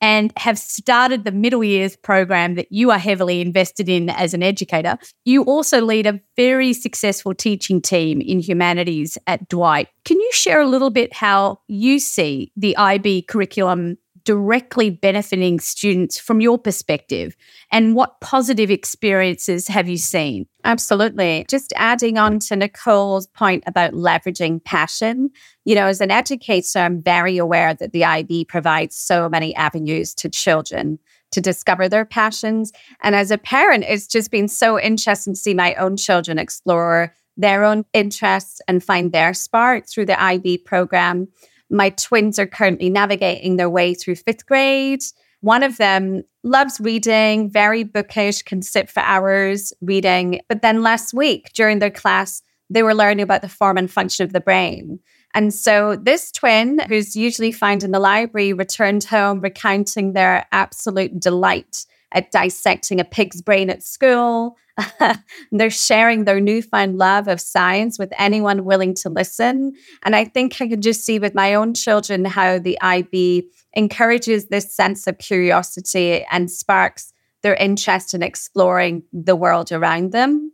and 0.00 0.32
have 0.36 0.58
started 0.58 1.24
the 1.24 1.32
middle 1.32 1.62
years 1.62 1.96
program 1.96 2.54
that 2.54 2.70
you 2.70 2.90
are 2.90 2.98
heavily 2.98 3.40
invested 3.40 3.88
in 3.88 4.10
as 4.10 4.34
an 4.34 4.42
educator. 4.42 4.98
You 5.24 5.42
also 5.44 5.80
lead 5.80 6.06
a 6.06 6.20
very 6.36 6.72
successful 6.72 7.34
teaching 7.34 7.80
team 7.82 8.20
in 8.20 8.40
humanities 8.40 9.18
at 9.26 9.48
Dwight. 9.48 9.88
Can 10.04 10.18
you 10.18 10.30
share 10.32 10.60
a 10.60 10.66
little 10.66 10.90
bit 10.90 11.12
how 11.12 11.60
you 11.68 11.98
see 11.98 12.52
the 12.56 12.76
IB 12.76 13.22
curriculum 13.22 13.98
directly 14.30 14.90
benefiting 14.90 15.58
students 15.58 16.16
from 16.16 16.40
your 16.40 16.56
perspective? 16.56 17.36
And 17.72 17.96
what 17.96 18.20
positive 18.20 18.70
experiences 18.70 19.66
have 19.66 19.88
you 19.88 19.96
seen? 19.96 20.46
Absolutely. 20.62 21.46
Just 21.50 21.72
adding 21.74 22.16
on 22.16 22.38
to 22.38 22.54
Nicole's 22.54 23.26
point 23.26 23.64
about 23.66 23.92
leveraging 23.92 24.62
passion, 24.62 25.30
you 25.64 25.74
know, 25.74 25.86
as 25.86 26.00
an 26.00 26.12
educator, 26.12 26.78
I'm 26.78 27.02
very 27.02 27.38
aware 27.38 27.74
that 27.74 27.90
the 27.90 28.04
IB 28.04 28.44
provides 28.44 28.94
so 28.94 29.28
many 29.28 29.52
avenues 29.56 30.14
to 30.14 30.28
children 30.28 31.00
to 31.32 31.40
discover 31.40 31.88
their 31.88 32.04
passions. 32.04 32.72
And 33.02 33.16
as 33.16 33.32
a 33.32 33.38
parent, 33.38 33.82
it's 33.88 34.06
just 34.06 34.30
been 34.30 34.46
so 34.46 34.78
interesting 34.78 35.34
to 35.34 35.40
see 35.40 35.54
my 35.54 35.74
own 35.74 35.96
children 35.96 36.38
explore 36.38 37.16
their 37.36 37.64
own 37.64 37.84
interests 37.92 38.60
and 38.68 38.84
find 38.84 39.10
their 39.10 39.34
spark 39.34 39.88
through 39.88 40.06
the 40.06 40.22
IB 40.22 40.58
program. 40.58 41.26
My 41.70 41.90
twins 41.90 42.38
are 42.38 42.46
currently 42.46 42.90
navigating 42.90 43.56
their 43.56 43.70
way 43.70 43.94
through 43.94 44.16
fifth 44.16 44.46
grade. 44.46 45.02
One 45.40 45.62
of 45.62 45.78
them 45.78 46.22
loves 46.42 46.80
reading, 46.80 47.48
very 47.48 47.84
bookish, 47.84 48.42
can 48.42 48.60
sit 48.60 48.90
for 48.90 49.00
hours 49.00 49.72
reading. 49.80 50.40
But 50.48 50.62
then 50.62 50.82
last 50.82 51.14
week 51.14 51.52
during 51.54 51.78
their 51.78 51.90
class, 51.90 52.42
they 52.68 52.82
were 52.82 52.94
learning 52.94 53.22
about 53.22 53.42
the 53.42 53.48
form 53.48 53.78
and 53.78 53.90
function 53.90 54.24
of 54.24 54.32
the 54.32 54.40
brain. 54.40 54.98
And 55.32 55.54
so 55.54 55.96
this 55.96 56.32
twin, 56.32 56.80
who's 56.88 57.14
usually 57.14 57.52
found 57.52 57.84
in 57.84 57.92
the 57.92 58.00
library, 58.00 58.52
returned 58.52 59.04
home 59.04 59.40
recounting 59.40 60.12
their 60.12 60.46
absolute 60.52 61.20
delight 61.20 61.86
at 62.12 62.30
dissecting 62.30 63.00
a 63.00 63.04
pig's 63.04 63.42
brain 63.42 63.70
at 63.70 63.82
school. 63.82 64.56
They're 65.52 65.70
sharing 65.70 66.24
their 66.24 66.40
newfound 66.40 66.96
love 66.96 67.28
of 67.28 67.40
science 67.40 67.98
with 67.98 68.12
anyone 68.18 68.64
willing 68.64 68.94
to 68.96 69.08
listen. 69.08 69.72
And 70.02 70.16
I 70.16 70.24
think 70.24 70.60
I 70.60 70.68
can 70.68 70.80
just 70.80 71.04
see 71.04 71.18
with 71.18 71.34
my 71.34 71.54
own 71.54 71.74
children 71.74 72.24
how 72.24 72.58
the 72.58 72.78
IB 72.80 73.48
encourages 73.74 74.48
this 74.48 74.74
sense 74.74 75.06
of 75.06 75.18
curiosity 75.18 76.24
and 76.30 76.50
sparks 76.50 77.12
their 77.42 77.54
interest 77.54 78.14
in 78.14 78.22
exploring 78.22 79.02
the 79.12 79.36
world 79.36 79.72
around 79.72 80.12
them. 80.12 80.52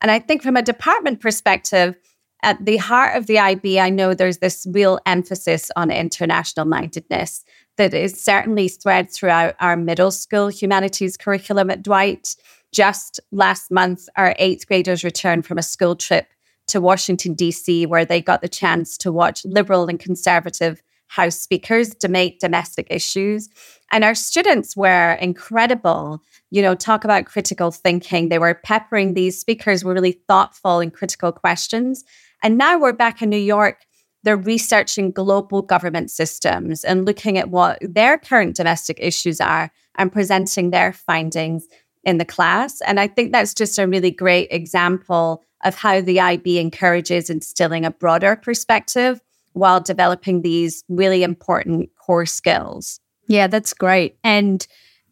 And 0.00 0.10
I 0.10 0.18
think 0.18 0.42
from 0.42 0.56
a 0.56 0.62
department 0.62 1.20
perspective, 1.20 1.96
at 2.42 2.64
the 2.64 2.76
heart 2.76 3.16
of 3.16 3.26
the 3.26 3.38
IB, 3.40 3.80
I 3.80 3.90
know 3.90 4.14
there's 4.14 4.38
this 4.38 4.64
real 4.70 5.00
emphasis 5.06 5.70
on 5.74 5.90
international 5.90 6.66
mindedness 6.66 7.44
that 7.78 7.94
is 7.94 8.20
certainly 8.20 8.68
thread 8.68 9.10
throughout 9.10 9.54
our 9.60 9.76
middle 9.76 10.10
school 10.10 10.48
humanities 10.48 11.16
curriculum 11.16 11.70
at 11.70 11.82
Dwight. 11.82 12.36
Just 12.72 13.18
last 13.32 13.70
month, 13.70 14.08
our 14.16 14.34
eighth 14.38 14.66
graders 14.66 15.02
returned 15.02 15.46
from 15.46 15.56
a 15.56 15.62
school 15.62 15.96
trip 15.96 16.28
to 16.66 16.80
Washington, 16.80 17.32
D.C., 17.32 17.86
where 17.86 18.04
they 18.04 18.20
got 18.20 18.42
the 18.42 18.48
chance 18.48 18.98
to 18.98 19.10
watch 19.10 19.44
liberal 19.46 19.86
and 19.86 19.98
conservative 19.98 20.82
House 21.08 21.40
speakers 21.40 21.94
debate 21.94 22.38
domestic 22.38 22.86
issues. 22.90 23.48
And 23.90 24.04
our 24.04 24.14
students 24.14 24.76
were 24.76 25.14
incredible. 25.14 26.22
You 26.50 26.60
know, 26.60 26.74
talk 26.74 27.02
about 27.02 27.24
critical 27.24 27.70
thinking. 27.70 28.28
They 28.28 28.38
were 28.38 28.60
peppering 28.62 29.14
these 29.14 29.40
speakers 29.40 29.82
with 29.82 29.94
really 29.94 30.20
thoughtful 30.28 30.80
and 30.80 30.92
critical 30.92 31.32
questions. 31.32 32.04
And 32.42 32.58
now 32.58 32.78
we're 32.78 32.92
back 32.92 33.22
in 33.22 33.30
New 33.30 33.38
York 33.38 33.86
they're 34.22 34.36
researching 34.36 35.10
global 35.10 35.62
government 35.62 36.10
systems 36.10 36.84
and 36.84 37.04
looking 37.04 37.38
at 37.38 37.50
what 37.50 37.78
their 37.80 38.18
current 38.18 38.56
domestic 38.56 38.98
issues 39.00 39.40
are 39.40 39.70
and 39.96 40.12
presenting 40.12 40.70
their 40.70 40.92
findings 40.92 41.66
in 42.04 42.18
the 42.18 42.24
class. 42.24 42.80
And 42.82 42.98
I 42.98 43.06
think 43.06 43.32
that's 43.32 43.54
just 43.54 43.78
a 43.78 43.86
really 43.86 44.10
great 44.10 44.48
example 44.50 45.42
of 45.64 45.74
how 45.74 46.00
the 46.00 46.20
IB 46.20 46.58
encourages 46.58 47.30
instilling 47.30 47.84
a 47.84 47.90
broader 47.90 48.36
perspective 48.36 49.20
while 49.52 49.80
developing 49.80 50.42
these 50.42 50.84
really 50.88 51.22
important 51.22 51.90
core 51.96 52.26
skills. 52.26 53.00
Yeah, 53.26 53.46
that's 53.46 53.74
great. 53.74 54.16
And 54.24 54.66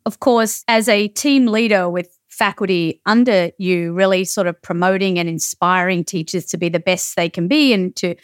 of 0.05 0.21
course, 0.21 0.65
as 0.69 0.89
a 0.89 1.09
team 1.09 1.47
leader 1.47 1.91
with 1.91 2.17
faculty 2.29 3.01
under 3.07 3.51
you, 3.59 3.93
really 3.93 4.25
sort 4.25 4.47
of 4.47 4.61
promoting 4.63 5.19
and 5.19 5.29
inspiring 5.29 6.05
teachers 6.05 6.47
to 6.47 6.57
be 6.57 6.69
the 6.69 6.81
best 6.81 7.17
they 7.17 7.29
can 7.29 7.49
be 7.49 7.73
and 7.73 7.95
to 7.97 8.15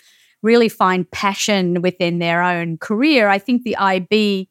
really 0.43 0.69
find 0.69 1.11
passion 1.11 1.83
within 1.83 2.19
their 2.19 2.43
own 2.43 2.79
career, 2.79 3.29
I 3.29 3.39
think 3.39 3.63
the 3.63 3.77
IB 3.77 4.49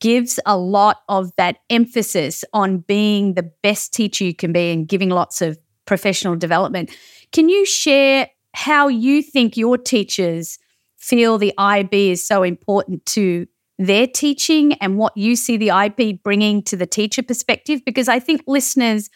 gives 0.00 0.40
a 0.44 0.56
lot 0.56 0.98
of 1.08 1.30
that 1.36 1.58
emphasis 1.70 2.44
on 2.52 2.78
being 2.78 3.34
the 3.34 3.50
best 3.62 3.94
teacher 3.94 4.24
you 4.24 4.34
can 4.34 4.52
be 4.52 4.72
and 4.72 4.88
giving 4.88 5.10
lots 5.10 5.40
of 5.40 5.58
professional 5.86 6.36
development. 6.36 6.90
Can 7.32 7.48
you 7.48 7.64
share 7.64 8.28
how 8.54 8.88
you 8.88 9.22
think 9.22 9.56
your 9.56 9.76
teachers 9.78 10.58
feel 10.96 11.38
the 11.38 11.52
IB 11.58 12.10
is 12.10 12.26
so 12.26 12.42
important 12.42 13.04
to 13.06 13.46
their 13.78 14.06
teaching 14.06 14.74
and 14.74 14.96
what 14.96 15.16
you 15.16 15.36
see 15.36 15.56
the 15.56 15.70
IB 15.70 16.20
bringing 16.24 16.62
to 16.62 16.76
the 16.76 16.86
teacher 16.86 17.22
perspective? 17.22 17.82
Because 17.84 18.08
I 18.08 18.18
think 18.18 18.42
listeners 18.46 19.10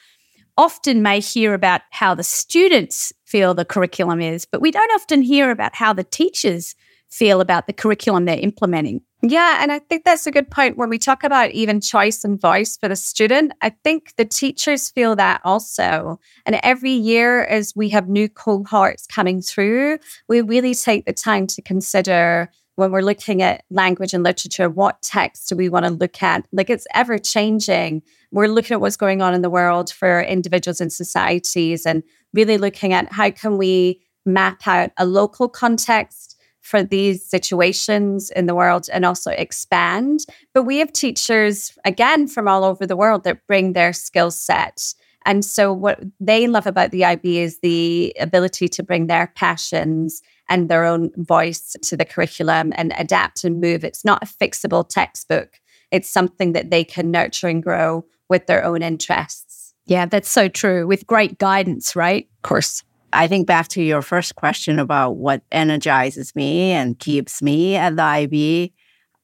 often 0.56 1.02
may 1.02 1.20
hear 1.20 1.54
about 1.54 1.82
how 1.90 2.14
the 2.14 2.24
students 2.24 3.12
feel 3.28 3.54
the 3.54 3.64
curriculum 3.64 4.20
is, 4.20 4.46
but 4.46 4.60
we 4.60 4.70
don't 4.70 4.92
often 4.92 5.22
hear 5.22 5.50
about 5.50 5.74
how 5.74 5.92
the 5.92 6.04
teachers 6.04 6.74
feel 7.10 7.40
about 7.40 7.66
the 7.66 7.72
curriculum 7.72 8.24
they're 8.24 8.38
implementing. 8.38 9.02
Yeah, 9.22 9.58
and 9.60 9.72
I 9.72 9.80
think 9.80 10.04
that's 10.04 10.26
a 10.26 10.30
good 10.30 10.50
point 10.50 10.76
when 10.76 10.88
we 10.88 10.98
talk 10.98 11.24
about 11.24 11.50
even 11.50 11.80
choice 11.80 12.22
and 12.22 12.40
voice 12.40 12.76
for 12.76 12.88
the 12.88 12.94
student. 12.94 13.52
I 13.62 13.70
think 13.70 14.14
the 14.16 14.24
teachers 14.24 14.90
feel 14.90 15.16
that 15.16 15.40
also. 15.42 16.20
And 16.46 16.60
every 16.62 16.92
year, 16.92 17.44
as 17.44 17.72
we 17.74 17.88
have 17.88 18.08
new 18.08 18.28
cohorts 18.28 19.06
coming 19.06 19.42
through, 19.42 19.98
we 20.28 20.40
really 20.40 20.74
take 20.74 21.04
the 21.04 21.12
time 21.12 21.48
to 21.48 21.62
consider 21.62 22.48
when 22.78 22.92
we're 22.92 23.00
looking 23.02 23.42
at 23.42 23.64
language 23.70 24.14
and 24.14 24.22
literature, 24.22 24.68
what 24.68 25.02
text 25.02 25.48
do 25.48 25.56
we 25.56 25.68
want 25.68 25.84
to 25.84 25.90
look 25.90 26.22
at? 26.22 26.46
Like 26.52 26.70
it's 26.70 26.86
ever 26.94 27.18
changing. 27.18 28.02
We're 28.30 28.46
looking 28.46 28.76
at 28.76 28.80
what's 28.80 28.96
going 28.96 29.20
on 29.20 29.34
in 29.34 29.42
the 29.42 29.50
world 29.50 29.90
for 29.90 30.20
individuals 30.20 30.80
and 30.80 30.92
societies 30.92 31.84
and 31.84 32.04
really 32.34 32.58
looking 32.58 32.92
at 32.92 33.12
how 33.12 33.30
can 33.30 33.58
we 33.58 34.00
map 34.24 34.66
out 34.66 34.90
a 34.98 35.06
local 35.06 35.48
context 35.48 36.36
for 36.68 36.82
these 36.82 37.24
situations 37.24 38.30
in 38.30 38.46
the 38.46 38.54
world 38.54 38.88
and 38.92 39.06
also 39.06 39.30
expand. 39.30 40.20
But 40.52 40.64
we 40.64 40.78
have 40.78 40.92
teachers, 40.92 41.76
again, 41.84 42.28
from 42.28 42.46
all 42.46 42.62
over 42.62 42.86
the 42.86 42.96
world 42.96 43.24
that 43.24 43.46
bring 43.46 43.72
their 43.72 43.94
skill 43.94 44.30
set. 44.30 44.94
And 45.24 45.44
so, 45.44 45.72
what 45.72 46.00
they 46.20 46.46
love 46.46 46.66
about 46.66 46.90
the 46.90 47.04
IB 47.04 47.38
is 47.38 47.60
the 47.60 48.14
ability 48.20 48.68
to 48.68 48.82
bring 48.82 49.06
their 49.06 49.32
passions 49.34 50.22
and 50.48 50.68
their 50.68 50.84
own 50.84 51.10
voice 51.16 51.74
to 51.82 51.96
the 51.96 52.04
curriculum 52.04 52.72
and 52.76 52.92
adapt 52.98 53.44
and 53.44 53.60
move. 53.60 53.82
It's 53.82 54.04
not 54.04 54.22
a 54.22 54.26
fixable 54.26 54.86
textbook, 54.88 55.60
it's 55.90 56.08
something 56.08 56.52
that 56.52 56.70
they 56.70 56.84
can 56.84 57.10
nurture 57.10 57.48
and 57.48 57.62
grow 57.62 58.04
with 58.28 58.46
their 58.46 58.62
own 58.64 58.82
interests. 58.82 59.47
Yeah, 59.88 60.04
that's 60.04 60.28
so 60.28 60.48
true 60.48 60.86
with 60.86 61.06
great 61.06 61.38
guidance, 61.38 61.96
right? 61.96 62.28
Of 62.36 62.42
course. 62.42 62.84
I 63.14 63.26
think 63.26 63.46
back 63.46 63.68
to 63.68 63.82
your 63.82 64.02
first 64.02 64.34
question 64.34 64.78
about 64.78 65.16
what 65.16 65.42
energizes 65.50 66.36
me 66.36 66.72
and 66.72 66.98
keeps 66.98 67.40
me 67.40 67.74
at 67.74 67.96
the 67.96 68.02
IB. 68.02 68.74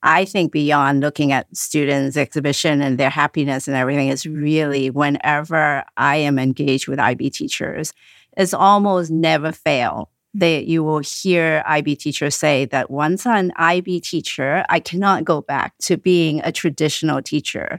I 0.03 0.25
think 0.25 0.53
beyond 0.53 1.01
looking 1.01 1.33
at 1.33 1.55
students' 1.55 2.17
exhibition 2.17 2.81
and 2.81 2.97
their 2.97 3.11
happiness 3.11 3.69
and 3.69 3.77
everything 3.77 4.09
is 4.09 4.25
really 4.25 4.89
whenever 4.89 5.85
I 5.99 6.17
am 6.17 6.39
engaged 6.39 6.89
with 6.89 6.99
IB 6.99 7.29
teachers, 7.29 7.93
it's 8.37 8.55
almost 8.55 9.11
never 9.11 9.53
fail. 9.53 10.11
That 10.33 10.67
you 10.67 10.83
will 10.83 10.99
hear 10.99 11.63
IB 11.67 11.95
teachers 11.97 12.35
say 12.35 12.65
that 12.67 12.91
once 12.91 13.25
an 13.27 13.53
IB 13.57 14.01
teacher, 14.01 14.65
I 14.69 14.81
cannot 14.81 15.25
go 15.25 15.43
back 15.43 15.75
to 15.83 15.97
being 15.97 16.41
a 16.43 16.51
traditional 16.51 17.23
teacher. 17.23 17.79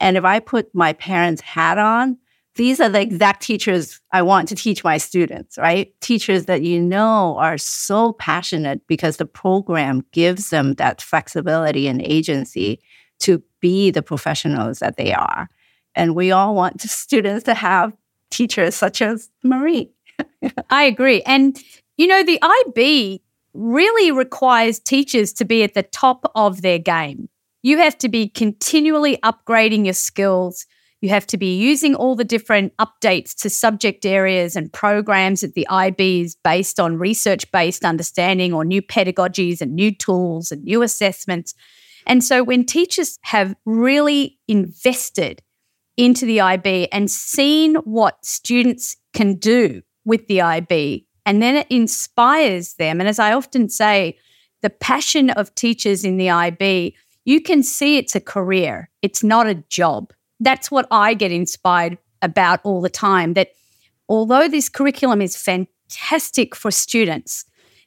And 0.00 0.16
if 0.16 0.24
I 0.24 0.40
put 0.40 0.74
my 0.74 0.92
parents' 0.92 1.42
hat 1.42 1.78
on, 1.78 2.18
these 2.58 2.80
are 2.80 2.88
the 2.88 3.00
exact 3.00 3.42
teachers 3.42 4.00
I 4.12 4.22
want 4.22 4.48
to 4.48 4.56
teach 4.56 4.82
my 4.82 4.98
students, 4.98 5.56
right? 5.58 5.94
Teachers 6.00 6.46
that 6.46 6.62
you 6.62 6.80
know 6.80 7.36
are 7.38 7.56
so 7.56 8.14
passionate 8.14 8.84
because 8.88 9.16
the 9.16 9.26
program 9.26 10.04
gives 10.10 10.50
them 10.50 10.74
that 10.74 11.00
flexibility 11.00 11.86
and 11.86 12.02
agency 12.02 12.80
to 13.20 13.42
be 13.60 13.92
the 13.92 14.02
professionals 14.02 14.80
that 14.80 14.96
they 14.96 15.14
are. 15.14 15.48
And 15.94 16.16
we 16.16 16.32
all 16.32 16.54
want 16.54 16.80
students 16.80 17.44
to 17.44 17.54
have 17.54 17.96
teachers 18.30 18.74
such 18.74 19.02
as 19.02 19.30
Marie. 19.44 19.90
I 20.70 20.82
agree. 20.82 21.22
And, 21.22 21.56
you 21.96 22.08
know, 22.08 22.24
the 22.24 22.40
IB 22.42 23.22
really 23.54 24.10
requires 24.10 24.78
teachers 24.78 25.32
to 25.34 25.44
be 25.44 25.62
at 25.62 25.74
the 25.74 25.82
top 25.82 26.30
of 26.34 26.62
their 26.62 26.78
game. 26.78 27.28
You 27.62 27.78
have 27.78 27.98
to 27.98 28.08
be 28.08 28.28
continually 28.28 29.18
upgrading 29.18 29.84
your 29.84 29.94
skills 29.94 30.66
you 31.00 31.10
have 31.10 31.26
to 31.28 31.36
be 31.36 31.56
using 31.56 31.94
all 31.94 32.16
the 32.16 32.24
different 32.24 32.76
updates 32.78 33.34
to 33.36 33.50
subject 33.50 34.04
areas 34.04 34.56
and 34.56 34.72
programs 34.72 35.42
that 35.42 35.54
the 35.54 35.66
IB 35.68 36.22
is 36.22 36.34
based 36.42 36.80
on 36.80 36.98
research 36.98 37.50
based 37.52 37.84
understanding 37.84 38.52
or 38.52 38.64
new 38.64 38.82
pedagogies 38.82 39.60
and 39.60 39.74
new 39.74 39.94
tools 39.94 40.50
and 40.50 40.64
new 40.64 40.82
assessments. 40.82 41.54
And 42.06 42.24
so 42.24 42.42
when 42.42 42.64
teachers 42.64 43.18
have 43.22 43.54
really 43.64 44.38
invested 44.48 45.40
into 45.96 46.26
the 46.26 46.40
IB 46.40 46.88
and 46.90 47.10
seen 47.10 47.76
what 47.76 48.24
students 48.24 48.96
can 49.12 49.34
do 49.34 49.82
with 50.04 50.26
the 50.26 50.40
IB, 50.40 51.06
and 51.26 51.42
then 51.42 51.56
it 51.56 51.66
inspires 51.70 52.74
them. 52.74 53.00
And 53.00 53.08
as 53.08 53.18
I 53.18 53.34
often 53.34 53.68
say, 53.68 54.16
the 54.62 54.70
passion 54.70 55.30
of 55.30 55.54
teachers 55.54 56.04
in 56.04 56.16
the 56.16 56.30
IB, 56.30 56.96
you 57.28 57.40
can 57.40 57.62
see 57.62 57.96
it's 57.96 58.16
a 58.16 58.20
career, 58.20 58.90
it's 59.02 59.22
not 59.22 59.46
a 59.46 59.62
job 59.68 60.12
that's 60.40 60.70
what 60.70 60.86
I 60.90 61.14
get 61.14 61.32
inspired 61.32 61.98
about 62.22 62.60
all 62.64 62.80
the 62.80 62.90
time. 62.90 63.34
That 63.34 63.50
although 64.08 64.48
this 64.48 64.68
curriculum 64.68 65.20
is 65.20 65.36
fantastic 65.36 66.54
for 66.54 66.70
students, 66.70 67.44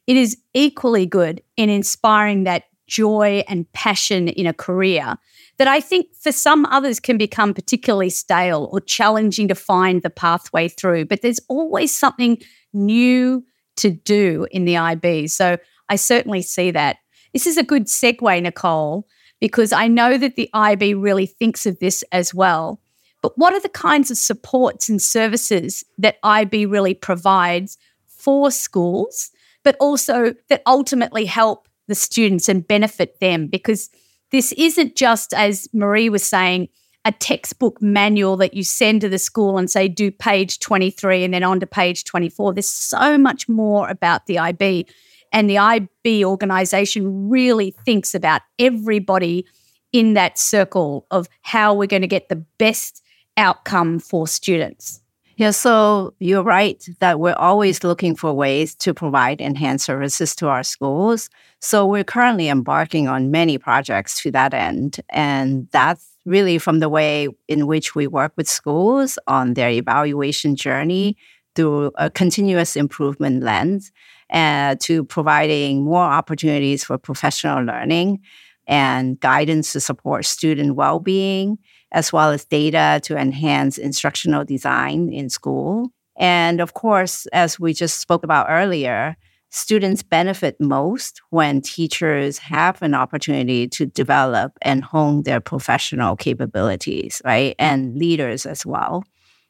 it 0.07 0.17
is 0.17 0.37
equally 0.53 1.05
good 1.05 1.41
in 1.57 1.69
inspiring 1.69 2.43
that 2.43 2.63
joy 2.87 3.43
and 3.47 3.71
passion 3.71 4.27
in 4.27 4.45
a 4.45 4.53
career 4.53 5.15
that 5.57 5.67
I 5.67 5.79
think 5.79 6.07
for 6.13 6.31
some 6.31 6.65
others 6.65 6.99
can 6.99 7.17
become 7.17 7.53
particularly 7.53 8.09
stale 8.09 8.67
or 8.71 8.81
challenging 8.81 9.47
to 9.47 9.55
find 9.55 10.01
the 10.01 10.09
pathway 10.09 10.67
through. 10.67 11.05
But 11.05 11.21
there's 11.21 11.39
always 11.47 11.95
something 11.95 12.37
new 12.73 13.45
to 13.77 13.91
do 13.91 14.47
in 14.51 14.65
the 14.65 14.75
IB. 14.75 15.27
So 15.27 15.57
I 15.87 15.95
certainly 15.95 16.41
see 16.41 16.71
that. 16.71 16.97
This 17.31 17.47
is 17.47 17.55
a 17.55 17.63
good 17.63 17.85
segue, 17.85 18.41
Nicole, 18.41 19.07
because 19.41 19.73
I 19.73 19.89
know 19.89 20.17
that 20.17 20.37
the 20.37 20.49
IB 20.53 20.93
really 20.93 21.25
thinks 21.25 21.65
of 21.65 21.79
this 21.79 22.03
as 22.13 22.33
well. 22.33 22.79
But 23.21 23.37
what 23.37 23.53
are 23.53 23.59
the 23.59 23.69
kinds 23.69 24.09
of 24.09 24.17
supports 24.17 24.87
and 24.87 25.01
services 25.01 25.83
that 25.97 26.17
IB 26.23 26.67
really 26.67 26.93
provides 26.93 27.77
for 28.07 28.49
schools, 28.51 29.31
but 29.63 29.75
also 29.79 30.33
that 30.49 30.61
ultimately 30.65 31.25
help 31.25 31.67
the 31.87 31.95
students 31.95 32.47
and 32.47 32.65
benefit 32.65 33.19
them? 33.19 33.47
Because 33.47 33.89
this 34.31 34.53
isn't 34.53 34.95
just, 34.95 35.33
as 35.33 35.67
Marie 35.73 36.09
was 36.09 36.23
saying, 36.23 36.69
a 37.03 37.11
textbook 37.11 37.81
manual 37.81 38.37
that 38.37 38.53
you 38.53 38.63
send 38.63 39.01
to 39.01 39.09
the 39.09 39.17
school 39.19 39.57
and 39.57 39.69
say, 39.69 39.87
do 39.87 40.11
page 40.11 40.59
23 40.59 41.23
and 41.23 41.33
then 41.33 41.43
on 41.43 41.59
to 41.59 41.65
page 41.65 42.03
24. 42.03 42.53
There's 42.53 42.69
so 42.69 43.17
much 43.17 43.49
more 43.49 43.89
about 43.89 44.27
the 44.27 44.37
IB. 44.37 44.87
And 45.31 45.49
the 45.49 45.57
IB 45.57 46.25
organization 46.25 47.29
really 47.29 47.71
thinks 47.85 48.13
about 48.13 48.41
everybody 48.59 49.45
in 49.91 50.13
that 50.13 50.37
circle 50.37 51.05
of 51.11 51.27
how 51.41 51.73
we're 51.73 51.87
going 51.87 52.01
to 52.01 52.07
get 52.07 52.29
the 52.29 52.43
best 52.57 53.03
outcome 53.37 53.99
for 53.99 54.27
students. 54.27 55.01
Yeah, 55.37 55.51
so 55.51 56.13
you're 56.19 56.43
right 56.43 56.85
that 56.99 57.19
we're 57.19 57.33
always 57.33 57.83
looking 57.83 58.15
for 58.15 58.31
ways 58.31 58.75
to 58.75 58.93
provide 58.93 59.41
enhanced 59.41 59.85
services 59.85 60.35
to 60.35 60.47
our 60.47 60.61
schools. 60.61 61.29
So 61.59 61.85
we're 61.85 62.03
currently 62.03 62.47
embarking 62.47 63.07
on 63.07 63.31
many 63.31 63.57
projects 63.57 64.21
to 64.21 64.31
that 64.31 64.53
end. 64.53 64.99
And 65.09 65.67
that's 65.71 66.05
really 66.25 66.59
from 66.59 66.79
the 66.79 66.89
way 66.89 67.27
in 67.47 67.65
which 67.65 67.95
we 67.95 68.05
work 68.05 68.33
with 68.35 68.47
schools 68.47 69.17
on 69.25 69.55
their 69.55 69.69
evaluation 69.69 70.55
journey 70.55 71.17
through 71.55 71.91
a 71.95 72.09
continuous 72.09 72.75
improvement 72.75 73.41
lens 73.43 73.91
uh, 74.31 74.75
to 74.79 75.03
providing 75.03 75.83
more 75.83 76.03
opportunities 76.03 76.83
for 76.83 76.97
professional 76.97 77.63
learning 77.63 78.19
and 78.67 79.19
guidance 79.19 79.73
to 79.73 79.79
support 79.79 80.25
student 80.25 80.75
well 80.75 80.99
being, 80.99 81.57
as 81.91 82.13
well 82.13 82.31
as 82.31 82.45
data 82.45 83.01
to 83.03 83.17
enhance 83.17 83.77
instructional 83.77 84.45
design 84.45 85.11
in 85.11 85.29
school. 85.29 85.91
And 86.17 86.61
of 86.61 86.73
course, 86.73 87.25
as 87.27 87.59
we 87.59 87.73
just 87.73 87.99
spoke 87.99 88.23
about 88.23 88.47
earlier, 88.49 89.17
students 89.49 90.03
benefit 90.03 90.55
most 90.59 91.21
when 91.29 91.61
teachers 91.61 92.37
have 92.37 92.81
an 92.81 92.93
opportunity 92.93 93.67
to 93.67 93.85
develop 93.85 94.53
and 94.61 94.83
hone 94.83 95.23
their 95.23 95.41
professional 95.41 96.15
capabilities, 96.15 97.21
right? 97.25 97.55
And 97.59 97.97
leaders 97.97 98.45
as 98.45 98.65
well. 98.65 99.03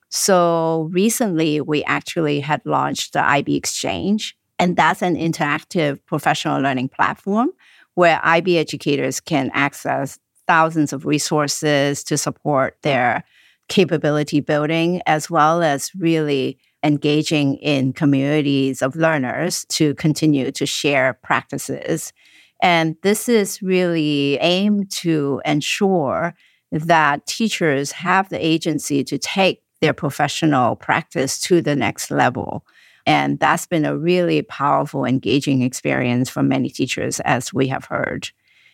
So 0.10 0.89
recently, 0.91 1.62
we 1.62 1.84
actually 1.86 2.39
had 2.41 2.62
launched 2.65 3.13
the 3.13 3.24
IB 3.24 3.56
Exchange, 3.56 4.36
and 4.62 4.78
that's 4.78 5.02
an 5.02 5.15
interactive 5.15 6.00
professional 6.06 6.62
learning 6.62 6.89
platform 6.89 7.50
where 7.95 8.21
IB 8.24 8.60
educators 8.60 9.19
can 9.19 9.50
access 9.56 10.19
thousands 10.47 10.93
of 10.93 11.04
resources 11.06 12.04
to 12.04 12.15
support 12.15 12.78
their 12.84 13.24
capability 13.69 14.39
building, 14.39 15.02
as 15.08 15.32
well 15.32 15.63
as 15.63 15.91
really 15.95 16.60
engaging 16.84 17.56
in 17.56 17.91
communities 17.91 18.84
of 18.84 18.95
learners 18.95 19.65
to 19.69 19.95
continue 19.95 20.52
to 20.52 20.67
share 20.67 21.17
practices. 21.24 22.13
And 22.62 22.95
this 23.02 23.28
is 23.28 23.63
really 23.63 24.38
aimed 24.41 24.91
to 24.91 25.41
ensure 25.43 26.36
that 26.71 27.26
teachers 27.26 27.93
have 27.93 28.30
the 28.30 28.45
agency 28.45 29.04
to 29.06 29.17
take 29.17 29.63
their 29.82 29.93
professional 29.93 30.76
practice 30.76 31.39
to 31.41 31.62
the 31.62 31.76
next 31.76 32.12
level. 32.12 32.63
And 33.06 33.40
that's 33.40 33.66
been 33.66 33.86
a 33.86 33.98
really 33.98 34.42
powerful, 34.42 35.06
engaging 35.06 35.62
experience 35.62 36.30
for 36.30 36.44
many 36.44 36.70
teachers, 36.70 37.20
as 37.22 37.54
we 37.54 37.68
have 37.68 37.86
heard. 37.86 38.30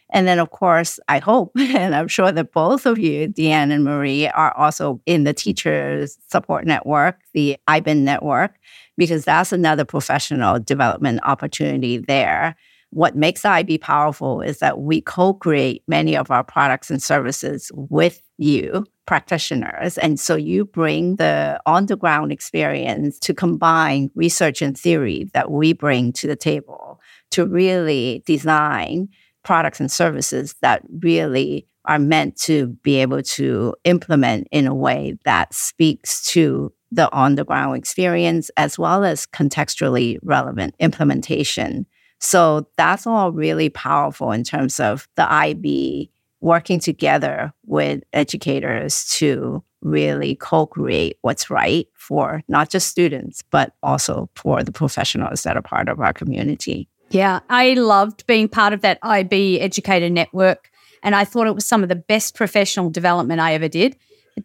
And 0.09 0.27
then, 0.27 0.39
of 0.39 0.51
course, 0.51 0.99
I 1.07 1.19
hope, 1.19 1.51
and 1.57 1.93
I'm 1.93 2.07
sure 2.07 2.31
that 2.31 2.53
both 2.53 2.85
of 2.85 2.97
you, 2.97 3.27
Dianne 3.27 3.71
and 3.71 3.83
Marie, 3.83 4.27
are 4.27 4.55
also 4.55 5.01
in 5.05 5.23
the 5.23 5.33
Teachers 5.33 6.17
Support 6.27 6.65
Network, 6.65 7.19
the 7.33 7.57
IBEN 7.67 8.03
network, 8.03 8.55
because 8.97 9.25
that's 9.25 9.51
another 9.51 9.85
professional 9.85 10.59
development 10.59 11.19
opportunity 11.23 11.97
there. 11.97 12.55
What 12.91 13.15
makes 13.15 13.43
IB 13.43 13.79
powerful 13.79 14.41
is 14.41 14.59
that 14.59 14.79
we 14.79 15.01
co 15.01 15.33
create 15.33 15.83
many 15.87 16.15
of 16.15 16.31
our 16.31 16.43
products 16.43 16.89
and 16.89 17.01
services 17.01 17.71
with 17.75 18.21
you, 18.37 18.85
practitioners. 19.05 19.97
And 19.97 20.19
so 20.19 20.35
you 20.35 20.65
bring 20.65 21.17
the 21.17 21.59
on 21.65 21.87
the 21.87 21.97
ground 21.97 22.31
experience 22.31 23.19
to 23.19 23.33
combine 23.33 24.09
research 24.15 24.61
and 24.61 24.77
theory 24.77 25.29
that 25.33 25.51
we 25.51 25.73
bring 25.73 26.13
to 26.13 26.27
the 26.27 26.35
table 26.35 26.99
to 27.31 27.45
really 27.45 28.23
design 28.25 29.09
products 29.43 29.79
and 29.79 29.91
services 29.91 30.55
that 30.61 30.81
really 31.01 31.65
are 31.85 31.99
meant 31.99 32.35
to 32.35 32.67
be 32.83 32.97
able 32.97 33.21
to 33.23 33.73
implement 33.85 34.47
in 34.51 34.67
a 34.67 34.75
way 34.75 35.17
that 35.23 35.53
speaks 35.53 36.25
to 36.25 36.71
the 36.91 37.11
on 37.13 37.35
the 37.35 37.45
ground 37.45 37.77
experience 37.77 38.49
as 38.57 38.77
well 38.77 39.03
as 39.03 39.25
contextually 39.25 40.17
relevant 40.21 40.75
implementation. 40.79 41.85
So 42.19 42.67
that's 42.77 43.05
all 43.05 43.31
really 43.31 43.69
powerful 43.69 44.31
in 44.31 44.43
terms 44.43 44.79
of 44.79 45.07
the 45.15 45.31
IB 45.31 46.09
working 46.39 46.79
together 46.79 47.53
with 47.65 48.03
educators 48.13 49.05
to 49.05 49.63
really 49.81 50.35
co-create 50.35 51.17
what's 51.21 51.49
right 51.49 51.87
for 51.93 52.41
not 52.47 52.69
just 52.69 52.87
students 52.87 53.43
but 53.51 53.73
also 53.83 54.29
for 54.35 54.63
the 54.63 54.71
professionals 54.71 55.43
that 55.43 55.55
are 55.55 55.61
part 55.61 55.87
of 55.87 55.99
our 55.99 56.13
community. 56.13 56.89
Yeah, 57.09 57.39
I 57.49 57.73
loved 57.75 58.25
being 58.25 58.49
part 58.49 58.73
of 58.73 58.81
that 58.81 58.99
IB 59.03 59.61
educator 59.61 60.09
network 60.09 60.69
and 61.03 61.15
I 61.15 61.25
thought 61.25 61.47
it 61.47 61.55
was 61.55 61.65
some 61.65 61.83
of 61.83 61.89
the 61.89 61.95
best 61.95 62.35
professional 62.35 62.89
development 62.89 63.39
I 63.39 63.53
ever 63.53 63.67
did. 63.67 63.95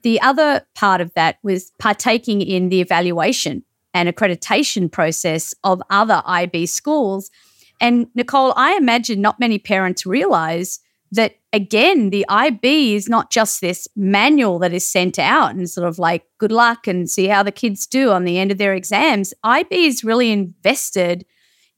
The 0.02 0.20
other 0.20 0.66
part 0.74 1.00
of 1.00 1.12
that 1.14 1.38
was 1.42 1.72
partaking 1.78 2.40
in 2.40 2.68
the 2.68 2.80
evaluation 2.80 3.64
and 3.94 4.08
accreditation 4.08 4.90
process 4.90 5.54
of 5.64 5.82
other 5.90 6.22
IB 6.24 6.66
schools. 6.66 7.30
And 7.82 8.06
Nicole, 8.14 8.54
I 8.56 8.76
imagine 8.76 9.20
not 9.20 9.40
many 9.40 9.58
parents 9.58 10.06
realize 10.06 10.78
that 11.10 11.34
again, 11.52 12.10
the 12.10 12.24
IB 12.28 12.94
is 12.94 13.08
not 13.08 13.30
just 13.30 13.60
this 13.60 13.86
manual 13.96 14.60
that 14.60 14.72
is 14.72 14.88
sent 14.88 15.18
out 15.18 15.50
and 15.50 15.68
sort 15.68 15.86
of 15.86 15.98
like 15.98 16.24
good 16.38 16.52
luck 16.52 16.86
and 16.86 17.10
see 17.10 17.26
how 17.26 17.42
the 17.42 17.52
kids 17.52 17.86
do 17.86 18.10
on 18.10 18.24
the 18.24 18.38
end 18.38 18.52
of 18.52 18.56
their 18.56 18.72
exams. 18.72 19.34
IB 19.44 19.84
is 19.84 20.04
really 20.04 20.30
invested 20.30 21.26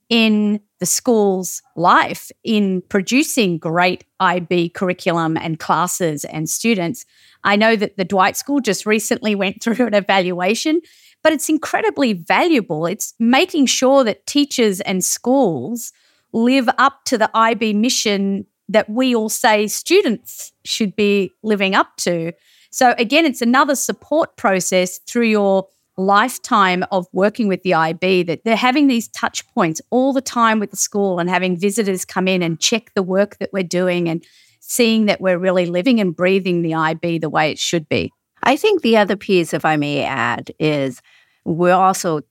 in 0.09 0.61
the 0.81 0.87
school's 0.87 1.63
life 1.77 2.31
in 2.43 2.83
producing 2.89 3.59
great 3.59 4.05
IB 4.21 4.71
curriculum 4.71 5.37
and 5.37 5.59
classes 5.59 6.25
and 6.27 6.49
students. 6.49 7.07
I 7.43 7.57
know 7.57 7.77
that 7.77 7.97
the 7.97 8.05
Dwight 8.05 8.37
School 8.37 8.61
just 8.61 8.87
recently 8.87 9.35
went 9.45 9.63
through 9.63 9.87
an 9.87 9.95
evaluation, 9.95 10.81
but 11.23 11.33
it's 11.33 11.49
incredibly 11.49 12.13
valuable. 12.13 12.87
It's 12.87 13.15
making 13.19 13.67
sure 13.67 14.05
that 14.05 14.27
teachers 14.27 14.81
and 14.83 15.05
schools 15.05 15.93
live 16.33 16.69
up 16.79 17.05
to 17.05 17.17
the 17.17 17.31
IB 17.35 17.75
mission 17.75 18.47
that 18.69 18.89
we 18.89 19.15
all 19.15 19.29
say 19.29 19.67
students 19.67 20.53
should 20.65 20.97
be 20.97 21.31
living 21.43 21.75
up 21.75 21.97
to. 21.99 22.33
So, 22.71 22.95
again, 22.99 23.25
it's 23.25 23.43
another 23.43 23.77
support 23.77 24.37
process 24.37 24.99
through 24.99 25.27
your 25.27 25.69
lifetime 25.97 26.85
of 26.91 27.07
working 27.13 27.49
with 27.49 27.63
the 27.63 27.75
IB 27.75 28.25
that 28.25 28.45
they're 28.45 28.57
having 28.57 28.89
these 28.89 29.09
touch 29.09 29.47
points 29.55 29.81
all 29.91 30.13
the 30.13 30.21
time 30.21 30.59
with 30.59 30.71
the 30.71 30.77
school 30.77 31.19
and 31.19 31.31
having 31.31 31.57
visitors 31.57 32.05
come 32.05 32.27
in 32.27 32.43
and 32.43 32.61
check 32.61 32.93
the 32.95 33.03
work 33.03 33.39
that 33.39 33.53
we're 33.53 33.63
doing 33.63 34.09
and 34.09 34.25
seeing 34.61 35.07
that 35.07 35.21
we're 35.21 35.39
really 35.39 35.67
living 35.67 36.01
and 36.01 36.17
breathing 36.17 36.63
the 36.63 36.75
IB 36.75 37.19
the 37.19 37.31
way 37.31 37.51
it 37.51 37.59
should 37.59 37.89
be. 37.89 38.13
I 38.43 38.57
think 38.57 38.83
the 38.83 38.97
other 38.97 39.17
piece, 39.17 39.55
if 39.55 39.65
I 39.65 39.77
may 39.77 40.03
add, 40.03 40.51
is 40.59 41.01
we're 41.45 41.73
also 41.73 42.23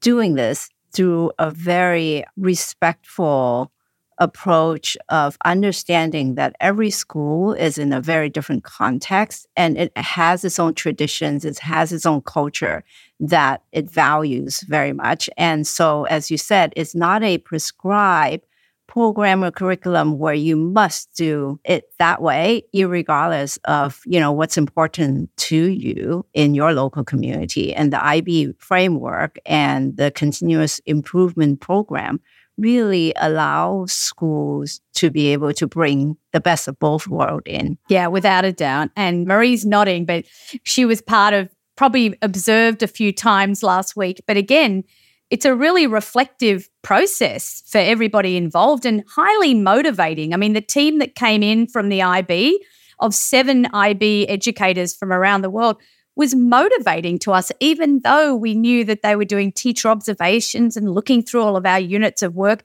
doing 0.00 0.34
this 0.34 0.68
through 0.92 1.32
a 1.38 1.50
very 1.50 2.24
respectful 2.36 3.72
approach 4.18 4.96
of 5.08 5.38
understanding 5.44 6.34
that 6.34 6.56
every 6.60 6.90
school 6.90 7.52
is 7.52 7.78
in 7.78 7.92
a 7.92 8.00
very 8.00 8.28
different 8.28 8.64
context 8.64 9.46
and 9.56 9.78
it 9.78 9.96
has 9.96 10.44
its 10.44 10.58
own 10.58 10.74
traditions, 10.74 11.44
it 11.44 11.58
has 11.60 11.92
its 11.92 12.06
own 12.06 12.20
culture 12.22 12.84
that 13.20 13.62
it 13.72 13.90
values 13.90 14.60
very 14.62 14.92
much. 14.92 15.30
And 15.36 15.66
so, 15.66 16.04
as 16.04 16.30
you 16.30 16.38
said, 16.38 16.72
it's 16.76 16.94
not 16.94 17.22
a 17.22 17.38
prescribed 17.38 18.44
program 18.88 19.44
or 19.44 19.50
curriculum 19.50 20.18
where 20.18 20.34
you 20.34 20.56
must 20.56 21.14
do 21.14 21.60
it 21.64 21.92
that 21.98 22.20
way 22.20 22.64
regardless 22.74 23.58
of 23.66 24.00
you 24.06 24.18
know 24.18 24.32
what's 24.32 24.56
important 24.56 25.30
to 25.36 25.66
you 25.68 26.24
in 26.32 26.54
your 26.54 26.72
local 26.72 27.04
community 27.04 27.74
and 27.74 27.92
the 27.92 28.02
ib 28.06 28.54
framework 28.58 29.38
and 29.44 29.96
the 29.98 30.10
continuous 30.12 30.80
improvement 30.86 31.60
program 31.60 32.18
really 32.58 33.12
allow 33.16 33.86
schools 33.86 34.80
to 34.94 35.10
be 35.10 35.28
able 35.28 35.52
to 35.54 35.66
bring 35.66 36.16
the 36.32 36.40
best 36.40 36.68
of 36.68 36.78
both 36.78 37.06
worlds 37.06 37.44
in. 37.46 37.78
Yeah, 37.88 38.08
without 38.08 38.44
a 38.44 38.52
doubt. 38.52 38.90
And 38.96 39.26
Marie's 39.26 39.64
nodding, 39.64 40.04
but 40.04 40.24
she 40.64 40.84
was 40.84 41.00
part 41.00 41.34
of, 41.34 41.48
probably 41.76 42.18
observed 42.20 42.82
a 42.82 42.88
few 42.88 43.12
times 43.12 43.62
last 43.62 43.96
week. 43.96 44.20
But 44.26 44.36
again, 44.36 44.84
it's 45.30 45.44
a 45.44 45.54
really 45.54 45.86
reflective 45.86 46.68
process 46.82 47.62
for 47.66 47.78
everybody 47.78 48.36
involved 48.36 48.86
and 48.86 49.04
highly 49.08 49.54
motivating. 49.54 50.34
I 50.34 50.36
mean, 50.36 50.54
the 50.54 50.60
team 50.60 50.98
that 50.98 51.14
came 51.14 51.42
in 51.42 51.66
from 51.66 51.90
the 51.90 52.02
IB 52.02 52.64
of 52.98 53.14
seven 53.14 53.66
IB 53.72 54.28
educators 54.28 54.96
from 54.96 55.12
around 55.12 55.42
the 55.42 55.50
world 55.50 55.76
was 56.18 56.34
motivating 56.34 57.18
to 57.20 57.32
us, 57.32 57.52
even 57.60 58.00
though 58.00 58.34
we 58.34 58.54
knew 58.54 58.84
that 58.84 59.02
they 59.02 59.14
were 59.14 59.24
doing 59.24 59.52
teacher 59.52 59.88
observations 59.88 60.76
and 60.76 60.90
looking 60.90 61.22
through 61.22 61.42
all 61.42 61.56
of 61.56 61.64
our 61.64 61.78
units 61.78 62.22
of 62.22 62.34
work. 62.34 62.64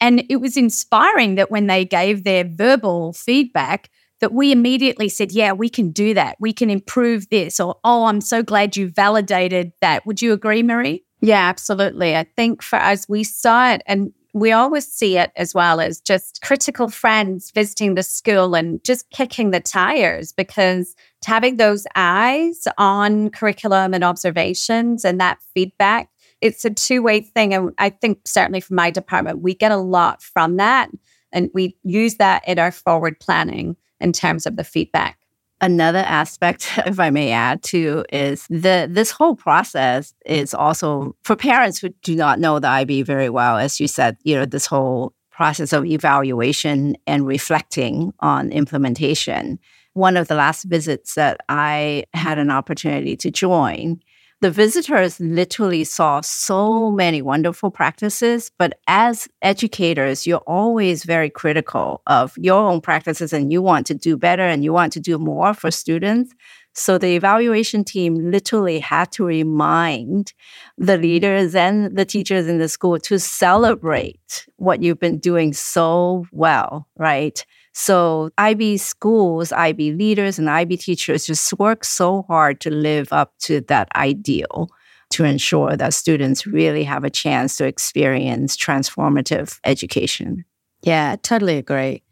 And 0.00 0.24
it 0.30 0.36
was 0.36 0.56
inspiring 0.56 1.34
that 1.34 1.50
when 1.50 1.66
they 1.66 1.84
gave 1.84 2.24
their 2.24 2.44
verbal 2.44 3.12
feedback, 3.12 3.90
that 4.20 4.32
we 4.32 4.52
immediately 4.52 5.10
said, 5.10 5.32
Yeah, 5.32 5.52
we 5.52 5.68
can 5.68 5.90
do 5.90 6.14
that. 6.14 6.36
We 6.40 6.54
can 6.54 6.70
improve 6.70 7.28
this. 7.28 7.60
Or, 7.60 7.76
Oh, 7.84 8.06
I'm 8.06 8.22
so 8.22 8.42
glad 8.42 8.74
you 8.74 8.88
validated 8.88 9.72
that. 9.82 10.06
Would 10.06 10.22
you 10.22 10.32
agree, 10.32 10.62
Marie? 10.62 11.04
Yeah, 11.20 11.46
absolutely. 11.46 12.16
I 12.16 12.24
think 12.36 12.62
for 12.62 12.76
us, 12.76 13.06
we 13.06 13.22
saw 13.22 13.72
it 13.72 13.82
and 13.86 14.12
we 14.34 14.50
always 14.50 14.86
see 14.86 15.16
it 15.16 15.30
as 15.36 15.54
well 15.54 15.80
as 15.80 16.00
just 16.00 16.42
critical 16.42 16.88
friends 16.88 17.52
visiting 17.52 17.94
the 17.94 18.02
school 18.02 18.56
and 18.56 18.82
just 18.82 19.08
kicking 19.10 19.52
the 19.52 19.60
tires 19.60 20.32
because 20.32 20.96
having 21.24 21.56
those 21.56 21.86
eyes 21.94 22.66
on 22.76 23.30
curriculum 23.30 23.94
and 23.94 24.02
observations 24.02 25.04
and 25.04 25.20
that 25.20 25.38
feedback, 25.54 26.10
it's 26.40 26.64
a 26.64 26.70
two 26.70 27.00
way 27.00 27.20
thing. 27.20 27.54
And 27.54 27.72
I 27.78 27.90
think 27.90 28.22
certainly 28.26 28.60
from 28.60 28.74
my 28.74 28.90
department, 28.90 29.40
we 29.40 29.54
get 29.54 29.70
a 29.70 29.76
lot 29.76 30.20
from 30.20 30.56
that. 30.56 30.90
And 31.32 31.48
we 31.54 31.76
use 31.84 32.16
that 32.16 32.46
in 32.46 32.58
our 32.58 32.72
forward 32.72 33.20
planning 33.20 33.76
in 34.00 34.12
terms 34.12 34.46
of 34.46 34.56
the 34.56 34.64
feedback. 34.64 35.18
Another 35.64 36.00
aspect, 36.00 36.70
if 36.86 37.00
I 37.00 37.08
may 37.08 37.32
add 37.32 37.62
too, 37.62 38.04
is 38.12 38.46
the 38.50 38.86
this 38.90 39.10
whole 39.10 39.34
process 39.34 40.12
is 40.26 40.52
also 40.52 41.16
for 41.22 41.36
parents 41.36 41.78
who 41.78 41.88
do 42.02 42.14
not 42.14 42.38
know 42.38 42.58
the 42.58 42.68
IB 42.68 43.00
very 43.02 43.30
well, 43.30 43.56
as 43.56 43.80
you 43.80 43.88
said, 43.88 44.18
you 44.24 44.36
know, 44.36 44.44
this 44.44 44.66
whole 44.66 45.14
process 45.30 45.72
of 45.72 45.86
evaluation 45.86 46.96
and 47.06 47.26
reflecting 47.26 48.12
on 48.20 48.52
implementation. 48.52 49.58
One 49.94 50.18
of 50.18 50.28
the 50.28 50.34
last 50.34 50.64
visits 50.64 51.14
that 51.14 51.40
I 51.48 52.04
had 52.12 52.38
an 52.38 52.50
opportunity 52.50 53.16
to 53.16 53.30
join 53.30 54.00
the 54.44 54.50
visitors 54.50 55.18
literally 55.20 55.84
saw 55.84 56.20
so 56.20 56.90
many 56.90 57.22
wonderful 57.22 57.70
practices, 57.70 58.50
but 58.58 58.78
as 58.86 59.26
educators, 59.40 60.26
you're 60.26 60.44
always 60.46 61.04
very 61.04 61.30
critical 61.30 62.02
of 62.06 62.36
your 62.36 62.60
own 62.68 62.82
practices 62.82 63.32
and 63.32 63.50
you 63.50 63.62
want 63.62 63.86
to 63.86 63.94
do 63.94 64.18
better 64.18 64.42
and 64.42 64.62
you 64.62 64.70
want 64.70 64.92
to 64.92 65.00
do 65.00 65.16
more 65.16 65.54
for 65.54 65.70
students. 65.70 66.34
So 66.74 66.98
the 66.98 67.16
evaluation 67.16 67.84
team 67.84 68.30
literally 68.30 68.80
had 68.80 69.10
to 69.12 69.24
remind 69.24 70.34
the 70.76 70.98
leaders 70.98 71.54
and 71.54 71.96
the 71.96 72.04
teachers 72.04 72.46
in 72.46 72.58
the 72.58 72.68
school 72.68 72.98
to 72.98 73.18
celebrate 73.18 74.46
what 74.56 74.82
you've 74.82 75.00
been 75.00 75.20
doing 75.20 75.54
so 75.54 76.26
well, 76.32 76.86
right? 76.98 77.42
So 77.74 78.30
IB 78.38 78.76
schools, 78.78 79.52
IB 79.52 79.92
leaders, 79.92 80.38
and 80.38 80.48
IB 80.48 80.76
teachers 80.76 81.26
just 81.26 81.52
work 81.58 81.84
so 81.84 82.22
hard 82.22 82.60
to 82.60 82.70
live 82.70 83.12
up 83.12 83.34
to 83.40 83.60
that 83.62 83.88
ideal 83.96 84.68
to 85.10 85.24
ensure 85.24 85.76
that 85.76 85.92
students 85.92 86.46
really 86.46 86.84
have 86.84 87.04
a 87.04 87.10
chance 87.10 87.56
to 87.56 87.66
experience 87.66 88.56
transformative 88.56 89.58
education. 89.64 90.44
Yeah, 90.82 91.16
totally 91.22 91.58
agree. 91.58 92.02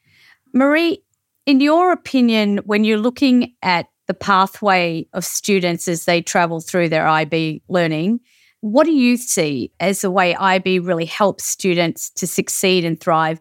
Marie, 0.53 1.03
in 1.46 1.61
your 1.61 1.92
opinion, 1.92 2.59
when 2.64 2.85
you're 2.85 2.98
looking 2.98 3.55
at 3.62 3.87
the 4.09 4.14
pathway 4.14 5.07
of 5.12 5.25
students 5.25 5.87
as 5.87 6.05
they 6.05 6.20
travel 6.20 6.61
through 6.61 6.88
their 6.88 7.07
IB 7.07 7.62
learning, 7.68 8.20
what 8.61 8.85
do 8.85 8.92
you 8.92 9.16
see 9.16 9.72
as 9.81 10.01
the 10.01 10.11
way 10.11 10.35
IB 10.35 10.81
really 10.81 11.05
helps 11.05 11.46
students 11.46 12.11
to 12.11 12.27
succeed 12.27 12.85
and 12.85 13.01
thrive 13.01 13.40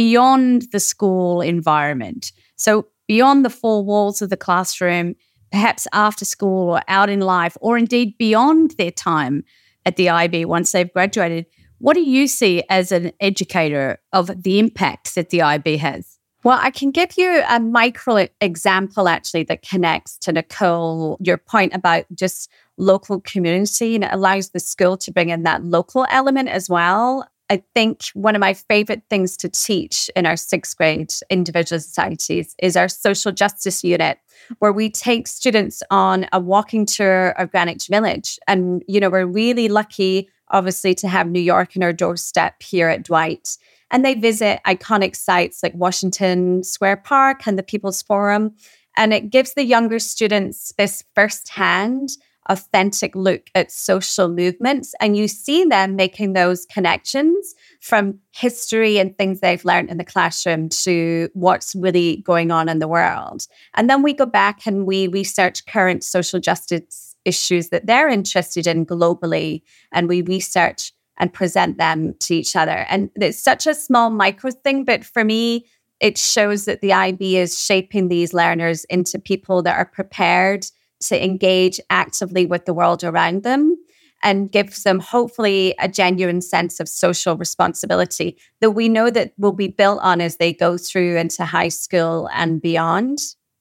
beyond 0.00 0.62
the 0.72 0.80
school 0.80 1.42
environment. 1.42 2.32
So, 2.56 2.86
beyond 3.06 3.44
the 3.44 3.50
four 3.50 3.84
walls 3.84 4.22
of 4.22 4.30
the 4.30 4.36
classroom, 4.46 5.14
perhaps 5.52 5.86
after 5.92 6.24
school 6.24 6.70
or 6.70 6.82
out 6.88 7.10
in 7.10 7.20
life, 7.20 7.54
or 7.60 7.76
indeed 7.76 8.16
beyond 8.16 8.70
their 8.78 8.90
time 8.90 9.44
at 9.84 9.96
the 9.96 10.08
IB 10.08 10.46
once 10.46 10.72
they've 10.72 10.90
graduated. 10.90 11.44
What 11.80 11.92
do 11.92 12.00
you 12.00 12.28
see 12.28 12.62
as 12.70 12.92
an 12.92 13.12
educator 13.20 13.98
of 14.14 14.42
the 14.42 14.58
impact 14.58 15.14
that 15.16 15.28
the 15.28 15.42
IB 15.42 15.76
has? 15.76 16.18
Well, 16.44 16.58
I 16.58 16.70
can 16.70 16.92
give 16.92 17.18
you 17.18 17.42
a 17.46 17.60
micro 17.60 18.26
example 18.40 19.06
actually 19.06 19.42
that 19.44 19.60
connects 19.60 20.16
to 20.20 20.32
Nicole, 20.32 21.18
your 21.20 21.36
point 21.36 21.74
about 21.74 22.06
just 22.14 22.50
local 22.78 23.20
community 23.20 23.96
and 23.96 24.04
it 24.04 24.10
allows 24.12 24.48
the 24.48 24.60
school 24.60 24.96
to 24.96 25.12
bring 25.12 25.28
in 25.28 25.42
that 25.42 25.62
local 25.62 26.06
element 26.10 26.48
as 26.48 26.70
well. 26.70 27.26
I 27.50 27.64
think 27.74 28.04
one 28.14 28.36
of 28.36 28.40
my 28.40 28.54
favorite 28.54 29.02
things 29.10 29.36
to 29.38 29.48
teach 29.48 30.08
in 30.14 30.24
our 30.24 30.36
sixth 30.36 30.76
grade 30.76 31.12
individual 31.30 31.80
societies 31.80 32.54
is 32.62 32.76
our 32.76 32.88
social 32.88 33.32
justice 33.32 33.82
unit, 33.82 34.18
where 34.60 34.72
we 34.72 34.88
take 34.88 35.26
students 35.26 35.82
on 35.90 36.26
a 36.32 36.38
walking 36.38 36.86
tour 36.86 37.30
of 37.30 37.50
Greenwich 37.50 37.88
Village. 37.88 38.38
And, 38.46 38.84
you 38.86 39.00
know, 39.00 39.10
we're 39.10 39.26
really 39.26 39.68
lucky, 39.68 40.28
obviously, 40.48 40.94
to 40.94 41.08
have 41.08 41.28
New 41.28 41.40
York 41.40 41.74
in 41.74 41.82
our 41.82 41.92
doorstep 41.92 42.62
here 42.62 42.88
at 42.88 43.02
Dwight. 43.02 43.58
And 43.90 44.04
they 44.04 44.14
visit 44.14 44.60
iconic 44.64 45.16
sites 45.16 45.60
like 45.60 45.74
Washington 45.74 46.62
Square 46.62 46.98
Park 46.98 47.48
and 47.48 47.58
the 47.58 47.64
People's 47.64 48.00
Forum. 48.00 48.54
And 48.96 49.12
it 49.12 49.30
gives 49.30 49.54
the 49.54 49.64
younger 49.64 49.98
students 49.98 50.72
this 50.78 51.02
firsthand 51.16 52.10
authentic 52.50 53.14
look 53.14 53.48
at 53.54 53.70
social 53.70 54.28
movements 54.28 54.92
and 55.00 55.16
you 55.16 55.28
see 55.28 55.64
them 55.64 55.94
making 55.94 56.32
those 56.32 56.66
connections 56.66 57.54
from 57.80 58.18
history 58.32 58.98
and 58.98 59.16
things 59.16 59.40
they've 59.40 59.64
learned 59.64 59.88
in 59.88 59.98
the 59.98 60.04
classroom 60.04 60.68
to 60.68 61.28
what's 61.32 61.74
really 61.76 62.18
going 62.18 62.50
on 62.50 62.68
in 62.68 62.80
the 62.80 62.88
world. 62.88 63.46
And 63.74 63.88
then 63.88 64.02
we 64.02 64.12
go 64.12 64.26
back 64.26 64.66
and 64.66 64.84
we 64.84 65.06
research 65.06 65.64
current 65.66 66.02
social 66.02 66.40
justice 66.40 67.14
issues 67.24 67.68
that 67.68 67.86
they're 67.86 68.08
interested 68.08 68.66
in 68.66 68.84
globally 68.84 69.62
and 69.92 70.08
we 70.08 70.22
research 70.22 70.92
and 71.18 71.32
present 71.32 71.78
them 71.78 72.14
to 72.18 72.34
each 72.34 72.56
other. 72.56 72.86
And 72.88 73.10
it's 73.14 73.38
such 73.38 73.66
a 73.66 73.74
small 73.74 74.10
micro 74.10 74.50
thing, 74.50 74.84
but 74.84 75.04
for 75.04 75.22
me, 75.22 75.66
it 76.00 76.18
shows 76.18 76.64
that 76.64 76.80
the 76.80 76.94
IB 76.94 77.36
is 77.36 77.60
shaping 77.60 78.08
these 78.08 78.34
learners 78.34 78.84
into 78.84 79.18
people 79.18 79.62
that 79.62 79.76
are 79.76 79.84
prepared 79.84 80.66
to 81.00 81.22
engage 81.22 81.80
actively 81.90 82.46
with 82.46 82.64
the 82.64 82.74
world 82.74 83.04
around 83.04 83.42
them 83.42 83.76
and 84.22 84.52
gives 84.52 84.82
them 84.82 84.98
hopefully 85.00 85.74
a 85.78 85.88
genuine 85.88 86.42
sense 86.42 86.78
of 86.78 86.88
social 86.88 87.36
responsibility 87.36 88.36
that 88.60 88.72
we 88.72 88.88
know 88.88 89.10
that 89.10 89.32
will 89.38 89.52
be 89.52 89.68
built 89.68 90.00
on 90.02 90.20
as 90.20 90.36
they 90.36 90.52
go 90.52 90.76
through 90.76 91.16
into 91.16 91.44
high 91.44 91.68
school 91.68 92.28
and 92.32 92.60
beyond. 92.60 93.18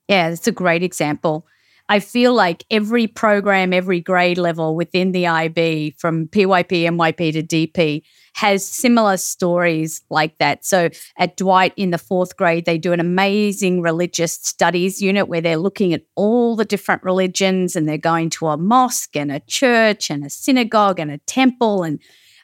Yeah, 0.07 0.29
that's 0.29 0.47
a 0.47 0.51
great 0.51 0.83
example. 0.83 1.47
I 1.91 1.99
feel 1.99 2.35
like 2.35 2.63
every 2.69 3.07
program, 3.07 3.73
every 3.73 3.99
grade 3.99 4.37
level 4.37 4.75
within 4.75 5.11
the 5.11 5.25
IB, 5.25 5.95
from 5.97 6.27
PYP, 6.27 6.83
MYP 6.83 7.33
to 7.33 7.43
DP, 7.43 8.03
has 8.35 8.63
similar 8.63 9.17
stories 9.17 10.01
like 10.11 10.37
that. 10.37 10.63
So 10.63 10.89
at 11.17 11.35
Dwight 11.35 11.73
in 11.75 11.89
the 11.89 11.97
fourth 11.97 12.37
grade, 12.37 12.65
they 12.65 12.77
do 12.77 12.93
an 12.93 12.99
amazing 12.99 13.81
religious 13.81 14.33
studies 14.33 15.01
unit 15.01 15.27
where 15.27 15.41
they're 15.41 15.57
looking 15.57 15.91
at 15.93 16.03
all 16.15 16.55
the 16.55 16.63
different 16.63 17.03
religions 17.03 17.75
and 17.75 17.89
they're 17.89 17.97
going 17.97 18.29
to 18.31 18.47
a 18.47 18.57
mosque 18.57 19.15
and 19.15 19.31
a 19.31 19.39
church 19.41 20.11
and 20.11 20.23
a 20.23 20.29
synagogue 20.29 20.99
and 20.99 21.09
a 21.09 21.17
temple 21.17 21.81
and 21.81 21.99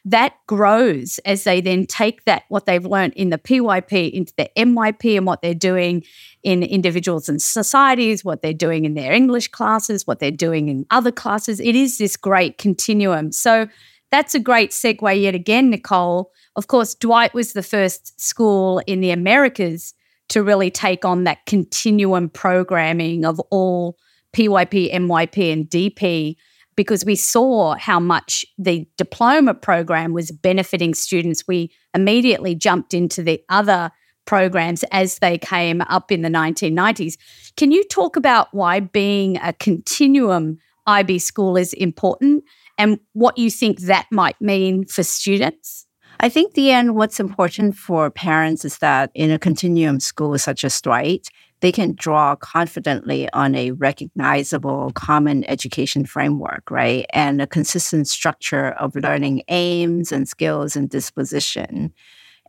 that 0.06 0.36
grows 0.46 1.20
as 1.26 1.44
they 1.44 1.60
then 1.60 1.88
take 1.88 2.26
that 2.26 2.44
what 2.50 2.68
they've 2.68 2.86
learned 2.86 3.14
in 3.16 3.32
the 3.32 3.40
PYP 3.40 4.12
into 4.12 4.34
the 4.38 4.50
MYP 4.56 5.18
and 5.18 5.26
what 5.26 5.42
they're 5.42 5.56
doing 5.56 6.04
in 6.44 6.62
individuals 6.62 7.28
and 7.28 7.42
societies, 7.42 8.24
what 8.24 8.44
they're 8.44 8.54
doing 8.54 8.86
in 8.86 8.94
their 8.94 9.12
English 9.12 9.48
classes, 9.48 10.06
what 10.06 10.20
they're 10.20 10.30
doing 10.30 10.70
in 10.70 10.86
other 10.92 11.12
classes. 11.12 11.60
It 11.60 11.76
is 11.76 11.98
this 11.98 12.16
great 12.16 12.60
continuum. 12.60 13.32
So 13.32 13.68
that's 14.12 14.36
a 14.36 14.40
great 14.40 14.70
segue 14.70 15.22
yet 15.22 15.34
again, 15.34 15.72
Nicole. 15.72 16.32
Of 16.56 16.68
course, 16.68 16.94
Dwight 16.94 17.34
was 17.34 17.54
the 17.54 17.64
first 17.64 18.22
school 18.22 18.80
in 18.86 19.02
the 19.02 19.10
Americas 19.10 19.96
to 20.30 20.44
really 20.44 20.70
take 20.70 21.04
on 21.04 21.24
that 21.24 21.46
continuum 21.48 22.30
programming 22.30 23.26
of 23.26 23.40
all 23.50 23.98
PYP, 24.34 24.94
MYP, 24.94 25.52
and 25.52 25.68
DP 25.68 26.36
because 26.76 27.06
we 27.06 27.16
saw 27.16 27.76
how 27.76 28.00
much 28.00 28.46
the 28.58 28.88
diploma 28.98 29.54
program 29.54 30.14
was 30.14 30.32
benefiting 30.32 30.94
students. 30.94 31.48
We 31.48 31.72
immediately 31.94 32.56
jumped 32.56 32.94
into 32.94 33.24
the 33.24 33.42
other 33.50 33.92
programs 34.26 34.84
as 34.92 35.20
they 35.20 35.38
came 35.38 35.82
up 35.82 36.12
in 36.12 36.22
the 36.22 36.30
1990s. 36.30 37.18
Can 37.56 37.72
you 37.72 37.84
talk 37.86 38.16
about 38.16 38.48
why 38.52 38.80
being 38.80 39.38
a 39.38 39.54
continuum 39.54 40.58
IB 40.88 41.20
school 41.20 41.58
is 41.58 41.74
important 41.74 42.44
and 42.78 43.00
what 43.14 43.38
you 43.38 43.50
think 43.50 43.82
that 43.82 44.08
might 44.12 44.40
mean 44.42 44.86
for 44.86 45.04
students? 45.04 45.86
I 46.20 46.30
think 46.30 46.54
the 46.54 46.72
end 46.72 46.96
what's 46.96 47.20
important 47.20 47.76
for 47.76 48.10
parents 48.10 48.64
is 48.66 48.78
that 48.80 49.12
in 49.14 49.32
a 49.32 49.40
continuum 49.40 50.00
school 50.00 50.38
such 50.38 50.64
as 50.64 50.80
Dwight, 50.82 51.28
they 51.66 51.72
can 51.72 51.96
draw 51.96 52.36
confidently 52.36 53.28
on 53.34 53.56
a 53.56 53.72
recognizable 53.72 54.92
common 54.94 55.44
education 55.46 56.06
framework, 56.06 56.70
right? 56.70 57.08
And 57.12 57.42
a 57.42 57.48
consistent 57.48 58.08
structure 58.08 58.74
of 58.74 58.96
learning 58.96 59.42
aims 59.48 60.12
and 60.12 60.30
skills 60.30 60.76
and 60.76 60.88
disposition. 60.88 61.92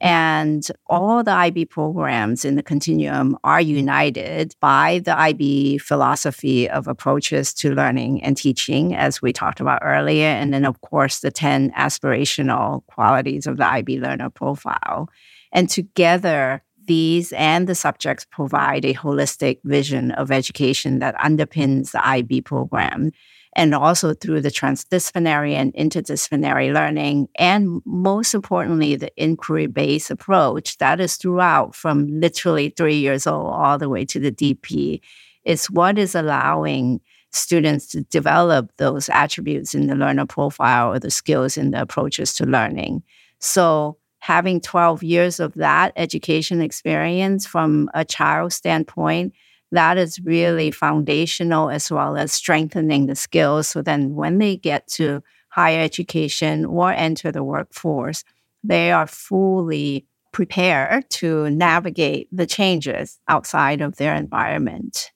And 0.03 0.69
all 0.89 1.25
the 1.25 1.31
IB 1.31 1.65
programs 1.65 2.45
in 2.45 2.57
the 2.57 2.63
continuum 2.63 3.39
are 3.43 3.59
united 3.59 4.55
by 4.61 5.01
the 5.03 5.19
IB 5.19 5.79
philosophy 5.79 6.69
of 6.69 6.87
approaches 6.87 7.55
to 7.55 7.75
learning 7.75 8.23
and 8.23 8.37
teaching, 8.37 8.95
as 8.95 9.23
we 9.23 9.33
talked 9.33 9.61
about 9.61 9.81
earlier. 9.81 10.27
And 10.27 10.53
then, 10.53 10.67
of 10.67 10.83
course, 10.83 11.21
the 11.21 11.31
10 11.31 11.71
aspirational 11.71 12.85
qualities 12.85 13.47
of 13.47 13.57
the 13.57 13.67
IB 13.67 13.99
learner 13.99 14.29
profile. 14.29 15.09
And 15.53 15.71
together, 15.71 16.63
these 16.87 17.33
and 17.33 17.69
the 17.69 17.75
subjects 17.75 18.27
provide 18.31 18.85
a 18.85 18.95
holistic 18.95 19.59
vision 19.65 20.11
of 20.13 20.31
education 20.31 20.99
that 21.01 21.15
underpins 21.17 21.93
the 21.93 22.07
IB 22.07 22.43
program. 22.43 23.11
And 23.55 23.75
also 23.75 24.13
through 24.13 24.43
the 24.43 24.51
transdisciplinary 24.51 25.55
and 25.55 25.73
interdisciplinary 25.75 26.75
learning, 26.75 27.29
and 27.37 27.81
most 27.87 28.35
importantly, 28.35 28.97
the 28.97 29.11
inquiry 29.17 29.67
based 29.67 30.11
approach 30.11 30.77
that 30.77 31.01
is 31.01 31.17
throughout 31.17 31.75
from 31.75 32.07
literally 32.07 32.69
three 32.77 32.99
years 32.99 33.27
old 33.27 33.47
all 33.47 33.79
the 33.79 33.89
way 33.89 34.05
to 34.05 34.21
the 34.21 34.31
DP, 34.31 35.01
is 35.47 35.71
what 35.71 35.97
is 35.97 36.15
allowing 36.15 37.01
students 37.33 37.87
to 37.89 38.03
develop 38.03 38.71
those 38.77 39.09
attributes 39.09 39.75
in 39.75 39.87
the 39.87 39.95
learner 39.95 40.27
profile 40.27 40.93
or 40.93 40.99
the 40.99 41.11
skills 41.11 41.57
in 41.57 41.71
the 41.71 41.81
approaches 41.81 42.35
to 42.35 42.45
learning. 42.45 43.03
So, 43.39 43.99
having 44.27 44.61
12 44.61 45.05
years 45.05 45.39
of 45.39 45.55
that 45.55 45.93
education 45.95 46.61
experience 46.61 47.47
from 47.47 47.89
a 47.95 48.05
child 48.05 48.53
standpoint, 48.53 49.33
that 49.71 49.97
is 49.97 50.19
really 50.19 50.73
foundational 50.73 51.71
as 51.71 51.93
well 51.93 52.17
as 52.17 52.33
strengthening 52.33 53.07
the 53.07 53.15
skills. 53.15 53.69
So 53.69 53.83
then 53.83 54.17
when 54.17 54.39
they 54.39 54.57
get 54.57 54.89
to 54.99 55.23
higher 55.51 55.81
education 55.81 56.65
or 56.65 56.91
enter 56.91 57.31
the 57.31 57.45
workforce, 57.45 58.25
they 58.65 58.91
are 58.91 59.07
fully 59.07 60.07
prepared 60.33 61.09
to 61.09 61.49
navigate 61.51 62.29
the 62.33 62.47
changes 62.47 63.21
outside 63.29 63.81
of 63.81 63.95
their 63.95 64.17
environment. 64.17 65.13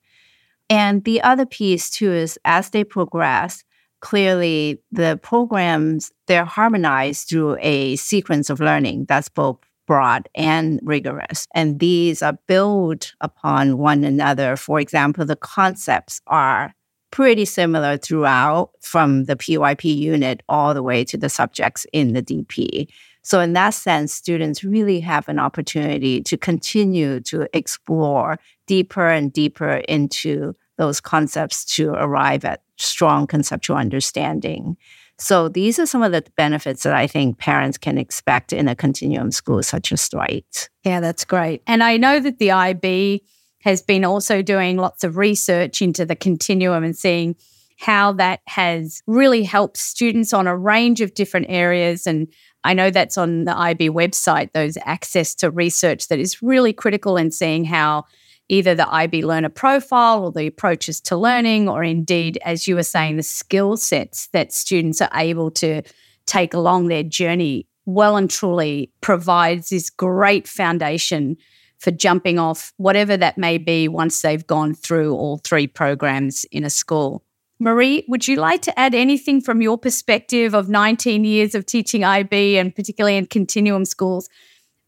And 0.68 1.02
the 1.02 1.20
other 1.22 1.46
piece 1.46 1.90
too 1.90 2.12
is 2.12 2.38
as 2.44 2.70
they 2.70 2.84
progress, 2.84 3.64
clearly 4.00 4.82
the 4.90 5.18
programs 5.22 6.12
they're 6.26 6.44
harmonized 6.44 7.28
through 7.28 7.56
a 7.60 7.96
sequence 7.96 8.50
of 8.50 8.60
learning 8.60 9.04
that's 9.06 9.28
both 9.28 9.58
broad 9.86 10.28
and 10.34 10.78
rigorous. 10.84 11.48
And 11.54 11.80
these 11.80 12.22
are 12.22 12.38
built 12.46 13.12
upon 13.20 13.78
one 13.78 14.04
another. 14.04 14.56
For 14.56 14.78
example 14.78 15.24
the 15.24 15.36
concepts 15.36 16.20
are 16.26 16.74
pretty 17.10 17.44
similar 17.44 17.96
throughout 17.96 18.70
from 18.80 19.24
the 19.24 19.36
pyp 19.36 19.84
unit 19.84 20.42
all 20.48 20.74
the 20.74 20.82
way 20.82 21.04
to 21.04 21.16
the 21.16 21.28
subjects 21.28 21.86
in 21.92 22.12
the 22.12 22.22
dp 22.22 22.86
so 23.22 23.40
in 23.40 23.52
that 23.52 23.70
sense 23.70 24.14
students 24.14 24.64
really 24.64 25.00
have 25.00 25.28
an 25.28 25.38
opportunity 25.38 26.22
to 26.22 26.36
continue 26.36 27.20
to 27.20 27.48
explore 27.52 28.38
deeper 28.66 29.08
and 29.08 29.32
deeper 29.32 29.82
into 29.88 30.54
those 30.80 30.98
concepts 30.98 31.62
to 31.66 31.90
arrive 31.90 32.42
at 32.42 32.62
strong 32.78 33.26
conceptual 33.26 33.76
understanding. 33.76 34.78
So 35.18 35.50
these 35.50 35.78
are 35.78 35.84
some 35.84 36.02
of 36.02 36.12
the 36.12 36.24
benefits 36.38 36.84
that 36.84 36.94
I 36.94 37.06
think 37.06 37.36
parents 37.36 37.76
can 37.76 37.98
expect 37.98 38.54
in 38.54 38.66
a 38.66 38.74
continuum 38.74 39.30
school 39.30 39.62
such 39.62 39.92
as 39.92 40.08
Dwight. 40.08 40.70
Yeah, 40.82 41.00
that's 41.00 41.26
great. 41.26 41.62
And 41.66 41.82
I 41.82 41.98
know 41.98 42.18
that 42.20 42.38
the 42.38 42.52
IB 42.52 43.22
has 43.60 43.82
been 43.82 44.06
also 44.06 44.40
doing 44.40 44.78
lots 44.78 45.04
of 45.04 45.18
research 45.18 45.82
into 45.82 46.06
the 46.06 46.16
continuum 46.16 46.82
and 46.82 46.96
seeing 46.96 47.36
how 47.78 48.12
that 48.12 48.40
has 48.46 49.02
really 49.06 49.42
helped 49.42 49.76
students 49.76 50.32
on 50.32 50.46
a 50.46 50.56
range 50.56 51.02
of 51.02 51.12
different 51.12 51.46
areas. 51.50 52.06
And 52.06 52.26
I 52.64 52.72
know 52.72 52.88
that's 52.88 53.18
on 53.18 53.44
the 53.44 53.56
IB 53.56 53.90
website, 53.90 54.52
those 54.52 54.78
access 54.86 55.34
to 55.36 55.50
research 55.50 56.08
that 56.08 56.18
is 56.18 56.40
really 56.40 56.72
critical 56.72 57.18
in 57.18 57.30
seeing 57.30 57.66
how 57.66 58.06
either 58.50 58.74
the 58.74 58.92
IB 58.92 59.24
learner 59.24 59.48
profile 59.48 60.24
or 60.24 60.32
the 60.32 60.46
approaches 60.46 61.00
to 61.02 61.16
learning, 61.16 61.68
or 61.68 61.84
indeed, 61.84 62.38
as 62.44 62.66
you 62.66 62.74
were 62.74 62.82
saying, 62.82 63.16
the 63.16 63.22
skill 63.22 63.76
sets 63.76 64.26
that 64.28 64.52
students 64.52 65.00
are 65.00 65.10
able 65.14 65.50
to 65.52 65.82
take 66.26 66.52
along 66.52 66.88
their 66.88 67.04
journey 67.04 67.66
well 67.86 68.16
and 68.16 68.30
truly 68.30 68.92
provides 69.00 69.70
this 69.70 69.88
great 69.88 70.46
foundation 70.46 71.36
for 71.78 71.90
jumping 71.90 72.38
off 72.38 72.72
whatever 72.76 73.16
that 73.16 73.38
may 73.38 73.56
be 73.56 73.88
once 73.88 74.20
they've 74.20 74.46
gone 74.46 74.74
through 74.74 75.14
all 75.14 75.38
three 75.38 75.66
programs 75.66 76.44
in 76.52 76.64
a 76.64 76.70
school. 76.70 77.24
Marie, 77.58 78.04
would 78.08 78.26
you 78.26 78.36
like 78.36 78.62
to 78.62 78.78
add 78.78 78.94
anything 78.94 79.40
from 79.40 79.62
your 79.62 79.78
perspective 79.78 80.54
of 80.54 80.68
19 80.68 81.24
years 81.24 81.54
of 81.54 81.66
teaching 81.66 82.04
IB 82.04 82.58
and 82.58 82.74
particularly 82.74 83.16
in 83.16 83.26
continuum 83.26 83.84
schools 83.84 84.28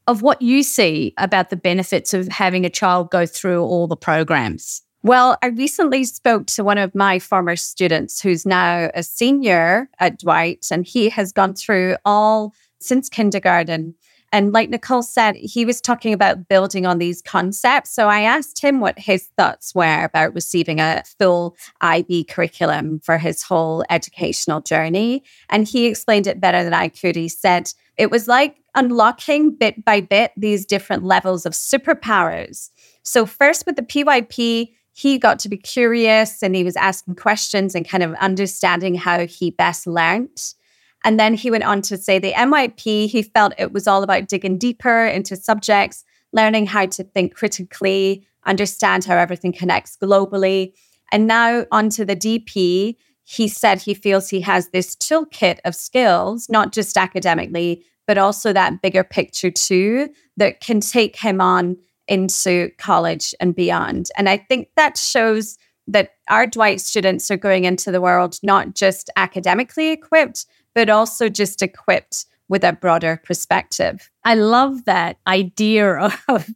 of 0.07 0.23
what 0.23 0.43
you 0.43 0.63
see 0.63 1.15
about 1.19 1.51
the 1.51 1.57
benefits 1.57 2.15
of 2.15 2.29
having 2.29 2.65
a 2.65 2.71
child 2.71 3.11
go 3.11 3.27
through 3.27 3.63
all 3.63 3.87
the 3.87 3.97
programs? 3.97 4.83
Well, 5.05 5.37
I 5.43 5.49
recently 5.49 6.05
spoke 6.05 6.47
to 6.47 6.63
one 6.63 6.79
of 6.79 6.95
my 6.95 7.19
former 7.19 7.57
students 7.57 8.23
who's 8.23 8.47
now 8.47 8.91
a 8.95 9.03
senior 9.03 9.91
at 9.99 10.21
Dwight, 10.21 10.69
and 10.71 10.87
he 10.87 11.09
has 11.09 11.33
gone 11.33 11.55
through 11.55 11.97
all 12.05 12.55
since 12.79 13.09
kindergarten. 13.09 13.95
And 14.33 14.53
like 14.53 14.71
Nicole 14.71 15.03
said, 15.03 15.37
he 15.37 15.67
was 15.67 15.81
talking 15.81 16.15
about 16.15 16.49
building 16.49 16.87
on 16.87 16.99
these 16.99 17.21
concepts. 17.21 17.95
So 17.95 18.09
I 18.09 18.23
asked 18.23 18.61
him 18.61 18.81
what 18.81 18.99
his 18.99 19.29
thoughts 19.37 19.75
were 19.75 20.05
about 20.05 20.35
receiving 20.35 20.81
a 20.81 21.03
full 21.19 21.55
IB 21.83 22.25
curriculum 22.25 23.01
for 23.01 23.19
his 23.19 23.43
whole 23.43 23.85
educational 23.91 24.63
journey. 24.63 25.23
And 25.51 25.69
he 25.69 25.87
explained 25.87 26.27
it 26.27 26.41
better 26.41 26.65
than 26.65 26.73
I 26.73 26.89
could. 26.89 27.15
He 27.15 27.29
said 27.29 27.73
it 27.99 28.11
was 28.11 28.27
like 28.27 28.57
unlocking 28.75 29.55
bit 29.55 29.85
by 29.85 30.01
bit 30.01 30.33
these 30.37 30.65
different 30.65 31.05
levels 31.05 31.45
of 31.45 31.53
superpowers. 31.53 32.71
So, 33.03 33.27
first 33.27 33.67
with 33.67 33.77
the 33.77 33.83
PYP, 33.83 34.73
he 34.95 35.19
got 35.19 35.39
to 35.41 35.49
be 35.49 35.57
curious 35.57 36.43
and 36.43 36.55
he 36.55 36.65
was 36.65 36.77
asking 36.77 37.17
questions 37.17 37.75
and 37.75 37.89
kind 37.89 38.03
of 38.03 38.15
understanding 38.15 38.95
how 38.95 39.27
he 39.27 39.51
best 39.51 39.87
learned. 39.87 40.55
And 41.05 41.19
then 41.19 41.35
he 41.35 41.51
went 41.51 41.65
on 41.65 41.83
to 41.83 41.97
say 41.97 42.19
the 42.19 42.33
MYP, 42.33 43.09
he 43.09 43.23
felt 43.23 43.55
it 43.59 43.73
was 43.73 43.87
all 43.87 44.03
about 44.03 44.29
digging 44.29 44.59
deeper 44.59 45.07
into 45.07 45.37
subjects, 45.37 46.05
learning 46.33 46.67
how 46.67 46.87
to 46.87 47.05
think 47.05 47.35
critically, 47.35 48.27
understand 48.47 49.05
how 49.05 49.17
everything 49.17 49.53
connects 49.53 49.97
globally. 49.97 50.73
And 51.11 51.27
now 51.27 51.67
onto 51.71 52.05
the 52.05 52.17
DP, 52.17 52.97
he 53.25 53.49
said 53.49 53.81
he 53.81 53.95
feels 53.95 54.29
he 54.29 54.41
has 54.41 54.69
this 54.69 54.97
toolkit 54.97 55.59
of 55.65 55.75
skills, 55.75 56.49
not 56.49 56.73
just 56.73 56.97
academically, 56.97 57.85
but 58.07 58.19
also 58.19 58.53
that 58.53 58.83
bigger 58.83 59.05
picture 59.05 59.51
too, 59.51 60.09
that 60.37 60.61
can 60.61 60.81
take 60.81 61.17
him 61.17 61.41
on 61.41 61.77
into 62.09 62.71
college 62.79 63.35
and 63.41 63.55
beyond. 63.55 64.11
And 64.17 64.29
I 64.29 64.37
think 64.37 64.69
that 64.77 64.97
shows 64.97 65.57
that 65.87 66.11
our 66.29 66.47
Dwight 66.47 66.81
students 66.81 67.31
are 67.31 67.37
going 67.37 67.65
into 67.65 67.91
the 67.91 68.01
world 68.01 68.39
not 68.43 68.75
just 68.75 69.11
academically 69.17 69.91
equipped, 69.91 70.47
but 70.75 70.89
also 70.89 71.29
just 71.29 71.63
equipped 71.63 72.27
with 72.49 72.65
a 72.65 72.73
broader 72.75 73.21
perspective. 73.25 74.11
I 74.25 74.35
love 74.35 74.85
that 74.85 75.17
idea 75.27 75.95
of, 76.29 76.47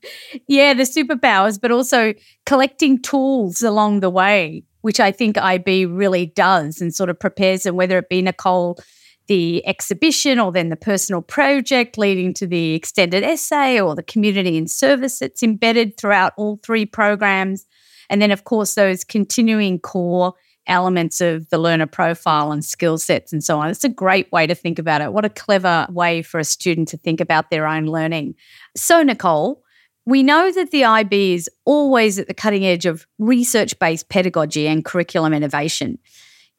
yeah, 0.47 0.75
the 0.75 0.83
superpowers, 0.83 1.59
but 1.61 1.71
also 1.71 2.13
collecting 2.45 3.01
tools 3.01 3.63
along 3.63 4.01
the 4.01 4.11
way, 4.11 4.65
which 4.83 5.01
I 5.01 5.11
think 5.11 5.39
IB 5.39 5.87
really 5.87 6.27
does 6.27 6.81
and 6.81 6.95
sort 6.95 7.09
of 7.09 7.19
prepares 7.19 7.63
them, 7.63 7.77
whether 7.77 7.97
it 7.99 8.11
be 8.11 8.21
Nicole, 8.21 8.79
the 9.27 9.67
exhibition, 9.67 10.39
or 10.39 10.53
then 10.53 10.69
the 10.69 10.77
personal 10.77 11.23
project 11.23 11.97
leading 11.99 12.35
to 12.35 12.47
the 12.47 12.75
extended 12.75 13.25
essay 13.25 13.81
or 13.81 13.95
the 13.95 14.03
community 14.03 14.59
and 14.59 14.71
service 14.71 15.19
that's 15.19 15.43
embedded 15.43 15.97
throughout 15.97 16.35
all 16.37 16.61
three 16.63 16.85
programs. 16.85 17.65
And 18.11 18.21
then, 18.21 18.31
of 18.31 18.45
course, 18.45 18.75
those 18.75 19.03
continuing 19.03 19.81
core 19.81 20.35
elements 20.67 21.21
of 21.21 21.49
the 21.51 21.59
learner 21.59 21.87
profile 21.87 22.53
and 22.53 22.65
skill 22.65 22.99
sets 22.99 23.33
and 23.33 23.43
so 23.43 23.59
on. 23.59 23.69
It's 23.69 23.85
a 23.85 23.89
great 23.89 24.31
way 24.33 24.47
to 24.47 24.55
think 24.55 24.79
about 24.79 25.01
it. 25.01 25.13
What 25.13 25.25
a 25.25 25.31
clever 25.31 25.87
way 25.91 26.23
for 26.23 26.39
a 26.39 26.45
student 26.45 26.89
to 26.89 26.97
think 26.97 27.21
about 27.21 27.51
their 27.51 27.67
own 27.67 27.87
learning. 27.87 28.35
So, 28.77 29.03
Nicole, 29.03 29.63
we 30.05 30.23
know 30.23 30.53
that 30.53 30.71
the 30.71 30.85
IB 30.85 31.35
is 31.35 31.51
always 31.65 32.19
at 32.19 32.29
the 32.29 32.35
cutting 32.35 32.65
edge 32.65 32.87
of 32.87 33.07
research 33.19 33.79
based 33.79 34.09
pedagogy 34.09 34.69
and 34.69 34.85
curriculum 34.85 35.33
innovation. 35.33 35.99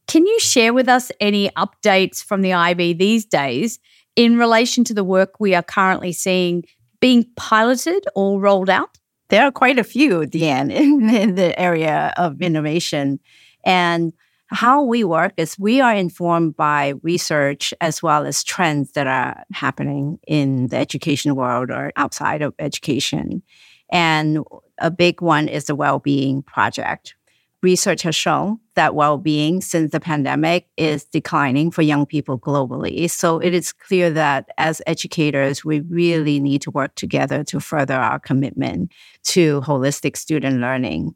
Can 0.08 0.26
you 0.26 0.40
share 0.40 0.74
with 0.74 0.88
us 0.88 1.12
any 1.20 1.50
updates 1.50 2.24
from 2.24 2.42
the 2.42 2.54
IB 2.54 2.94
these 2.94 3.26
days 3.26 3.80
in 4.16 4.38
relation 4.38 4.84
to 4.86 4.94
the 4.94 5.04
work 5.04 5.40
we 5.40 5.54
are 5.54 5.64
currently 5.64 6.12
seeing 6.12 6.64
being 7.00 7.26
piloted 7.36 8.06
or 8.16 8.40
rolled 8.40 8.70
out? 8.70 8.98
There 9.30 9.44
are 9.44 9.52
quite 9.52 9.78
a 9.78 9.84
few, 9.84 10.22
Dianne, 10.22 10.72
in, 10.72 11.10
in 11.16 11.36
the 11.36 11.58
area 11.60 12.14
of 12.18 12.42
innovation. 12.42 13.20
And 13.64 14.14
how 14.48 14.82
we 14.82 15.04
work 15.04 15.34
is 15.38 15.60
we 15.60 15.82
are 15.82 15.94
informed 15.94 16.56
by 16.56 16.94
research 17.02 17.74
as 17.82 18.02
well 18.02 18.26
as 18.26 18.44
trends 18.44 18.94
that 18.94 19.08
are 19.08 19.44
happening 19.52 20.20
in 20.26 20.68
the 20.68 20.78
education 20.78 21.36
world 21.36 21.70
or 21.70 21.92
outside 21.98 22.42
of 22.42 22.54
education. 22.58 23.44
And 23.92 24.40
a 24.80 24.90
big 24.90 25.22
one 25.22 25.48
is 25.48 25.66
the 25.66 25.76
well 25.76 26.00
being 26.00 26.44
project. 26.44 27.16
Research 27.64 28.04
has 28.04 28.16
shown 28.16 28.60
that 28.76 28.96
well 28.96 29.18
being 29.18 29.62
since 29.62 29.92
the 29.92 30.00
pandemic 30.00 30.68
is 30.78 31.04
declining 31.06 31.72
for 31.72 31.82
young 31.82 32.06
people 32.06 32.40
globally. 32.40 33.10
So 33.10 33.40
it 33.40 33.54
is 33.54 33.74
clear 33.74 34.12
that 34.12 34.48
as 34.58 34.82
educators, 34.88 35.66
we 35.66 35.82
really 35.82 36.40
need 36.40 36.62
to 36.62 36.72
work 36.72 36.96
together 36.96 37.44
to 37.46 37.60
further 37.60 37.96
our 37.96 38.20
commitment 38.20 38.92
to 39.24 39.62
holistic 39.62 40.16
student 40.16 40.62
learning. 40.62 41.16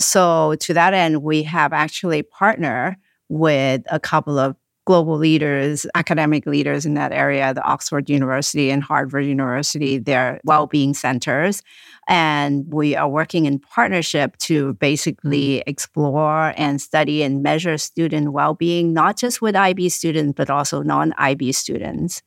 So 0.00 0.56
to 0.60 0.74
that 0.74 0.94
end, 0.94 1.22
we 1.22 1.42
have 1.44 1.72
actually 1.72 2.22
partnered 2.22 2.96
with 3.28 3.82
a 3.90 4.00
couple 4.00 4.38
of 4.38 4.56
global 4.86 5.16
leaders, 5.16 5.86
academic 5.94 6.46
leaders 6.46 6.86
in 6.86 6.94
that 6.94 7.12
area, 7.12 7.54
the 7.54 7.62
Oxford 7.62 8.08
University 8.08 8.70
and 8.70 8.82
Harvard 8.82 9.26
University, 9.26 9.98
their 9.98 10.40
well-being 10.42 10.94
centers. 10.94 11.62
And 12.08 12.64
we 12.72 12.96
are 12.96 13.08
working 13.08 13.46
in 13.46 13.60
partnership 13.60 14.36
to 14.38 14.68
mm-hmm. 14.68 14.72
basically 14.72 15.62
explore 15.66 16.54
and 16.56 16.80
study 16.80 17.22
and 17.22 17.42
measure 17.42 17.78
student 17.78 18.32
well-being, 18.32 18.92
not 18.92 19.16
just 19.16 19.42
with 19.42 19.54
IB 19.54 19.90
students, 19.90 20.34
but 20.34 20.50
also 20.50 20.82
non-IB 20.82 21.52
students. 21.52 22.22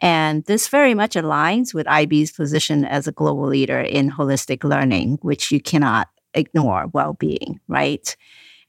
And 0.00 0.44
this 0.46 0.68
very 0.68 0.94
much 0.94 1.16
aligns 1.16 1.74
with 1.74 1.86
IB's 1.86 2.32
position 2.32 2.86
as 2.86 3.06
a 3.06 3.12
global 3.12 3.46
leader 3.46 3.80
in 3.80 4.10
holistic 4.10 4.64
learning, 4.64 5.18
which 5.20 5.52
you 5.52 5.60
cannot 5.60 6.08
ignore 6.34 6.86
well 6.92 7.14
being, 7.14 7.60
right? 7.68 8.16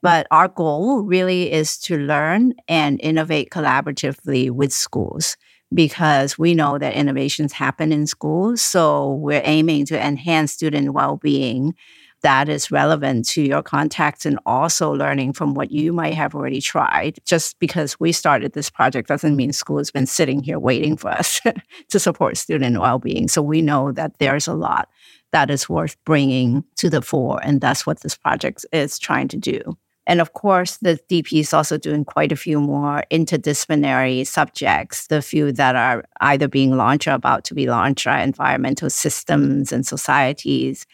But 0.01 0.27
our 0.31 0.47
goal 0.47 1.03
really 1.03 1.51
is 1.51 1.77
to 1.81 1.97
learn 1.97 2.53
and 2.67 2.99
innovate 3.01 3.51
collaboratively 3.51 4.49
with 4.49 4.73
schools 4.73 5.37
because 5.73 6.37
we 6.37 6.53
know 6.53 6.77
that 6.77 6.95
innovations 6.95 7.53
happen 7.53 7.91
in 7.91 8.07
schools. 8.07 8.61
So 8.61 9.13
we're 9.13 9.43
aiming 9.45 9.85
to 9.87 10.05
enhance 10.05 10.53
student 10.53 10.93
well 10.93 11.17
being 11.17 11.75
that 12.21 12.49
is 12.49 12.71
relevant 12.71 13.27
to 13.29 13.41
your 13.41 13.63
context 13.63 14.25
and 14.25 14.39
also 14.45 14.91
learning 14.91 15.33
from 15.33 15.53
what 15.53 15.71
you 15.71 15.91
might 15.91 16.13
have 16.13 16.35
already 16.35 16.61
tried. 16.61 17.17
Just 17.25 17.57
because 17.59 17.99
we 17.99 18.11
started 18.11 18.53
this 18.53 18.69
project 18.69 19.07
doesn't 19.07 19.35
mean 19.35 19.51
school 19.51 19.79
has 19.79 19.91
been 19.91 20.05
sitting 20.05 20.43
here 20.43 20.59
waiting 20.59 20.97
for 20.97 21.09
us 21.09 21.41
to 21.89 21.99
support 21.99 22.37
student 22.37 22.79
well 22.79 22.99
being. 22.99 23.27
So 23.27 23.41
we 23.41 23.61
know 23.61 23.91
that 23.93 24.19
there's 24.19 24.47
a 24.47 24.53
lot 24.53 24.89
that 25.31 25.49
is 25.49 25.69
worth 25.69 25.95
bringing 26.05 26.63
to 26.77 26.89
the 26.89 27.01
fore. 27.01 27.39
And 27.43 27.61
that's 27.61 27.85
what 27.85 28.01
this 28.01 28.15
project 28.15 28.65
is 28.71 28.99
trying 28.99 29.27
to 29.29 29.37
do. 29.37 29.77
And 30.07 30.19
of 30.19 30.33
course, 30.33 30.77
the 30.77 30.99
DP 31.09 31.41
is 31.41 31.53
also 31.53 31.77
doing 31.77 32.03
quite 32.03 32.31
a 32.31 32.35
few 32.35 32.59
more 32.59 33.03
interdisciplinary 33.11 34.25
subjects. 34.25 35.07
The 35.07 35.21
few 35.21 35.51
that 35.53 35.75
are 35.75 36.03
either 36.19 36.47
being 36.47 36.75
launched 36.75 37.07
or 37.07 37.11
about 37.11 37.45
to 37.45 37.53
be 37.53 37.67
launched 37.67 38.07
are 38.07 38.17
environmental 38.17 38.89
systems 38.89 39.71
and 39.71 39.85
societies, 39.85 40.87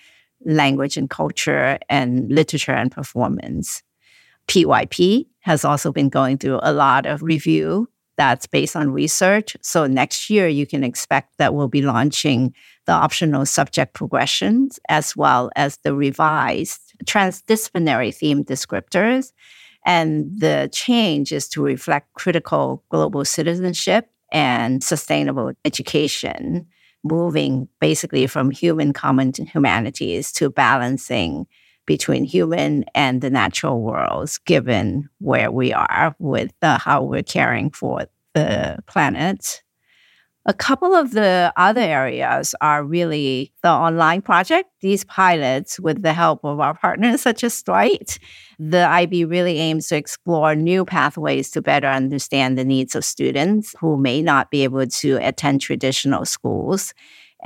language 0.46 0.98
and 0.98 1.10
culture, 1.10 1.80
and 1.90 2.30
literature 2.30 2.74
and 2.74 2.92
performance. 2.92 3.82
PYP 4.48 5.26
has 5.40 5.64
also 5.64 5.92
been 5.92 6.10
going 6.10 6.38
through 6.38 6.60
a 6.62 6.74
lot 6.74 7.06
of 7.06 7.22
review 7.22 7.88
that's 8.18 8.48
based 8.48 8.76
on 8.76 8.92
research. 8.92 9.56
So 9.62 9.86
next 9.86 10.30
year, 10.30 10.48
you 10.48 10.66
can 10.66 10.84
expect 10.84 11.38
that 11.38 11.54
we'll 11.54 11.68
be 11.68 11.82
launching 11.82 12.54
the 12.86 12.94
optional 12.94 13.46
subject 13.46 13.94
progressions 13.94 14.80
as 14.90 15.16
well 15.16 15.52
as 15.56 15.78
the 15.78 15.94
revised 15.94 16.94
transdisciplinary 17.06 18.14
theme 18.14 18.44
descriptors. 18.44 19.32
And 19.86 20.26
the 20.40 20.70
change 20.74 21.32
is 21.32 21.48
to 21.50 21.64
reflect 21.64 22.14
critical 22.14 22.84
global 22.90 23.24
citizenship 23.24 24.10
and 24.32 24.84
sustainable 24.84 25.54
education, 25.64 26.68
moving 27.04 27.70
basically 27.80 28.28
from 28.28 28.52
human 28.52 28.92
common 28.94 29.32
humanities 29.34 30.32
to 30.34 30.50
balancing 30.50 31.46
between 31.88 32.24
human 32.24 32.86
and 32.94 33.22
the 33.22 33.32
natural 33.32 33.82
worlds, 33.82 34.38
given 34.40 35.10
where 35.18 35.50
we 35.50 35.74
are 35.74 36.16
with 36.20 36.54
uh, 36.62 36.78
how 36.78 37.02
we're 37.02 37.24
caring 37.24 37.72
for 37.72 38.06
the 38.36 38.78
planet. 38.86 39.64
A 40.50 40.54
couple 40.54 40.96
of 40.96 41.12
the 41.12 41.52
other 41.58 41.82
areas 41.82 42.56
are 42.62 42.82
really 42.82 43.52
the 43.64 43.70
online 43.70 44.22
project. 44.22 44.70
These 44.80 45.04
pilots, 45.04 45.78
with 45.78 46.04
the 46.04 46.14
help 46.14 46.46
of 46.46 46.62
our 46.62 46.74
partners 46.74 47.22
such 47.22 47.44
as 47.44 47.62
Dwight, 47.62 48.18
the 48.58 48.88
IB 48.88 49.26
really 49.26 49.58
aims 49.58 49.90
to 49.90 49.98
explore 49.98 50.56
new 50.56 50.86
pathways 50.86 51.52
to 51.52 51.62
better 51.62 51.88
understand 51.88 52.58
the 52.58 52.64
needs 52.64 52.96
of 52.96 53.04
students 53.04 53.76
who 53.80 53.98
may 53.98 54.22
not 54.22 54.50
be 54.50 54.64
able 54.64 54.88
to 54.88 55.18
attend 55.22 55.60
traditional 55.60 56.24
schools. 56.24 56.94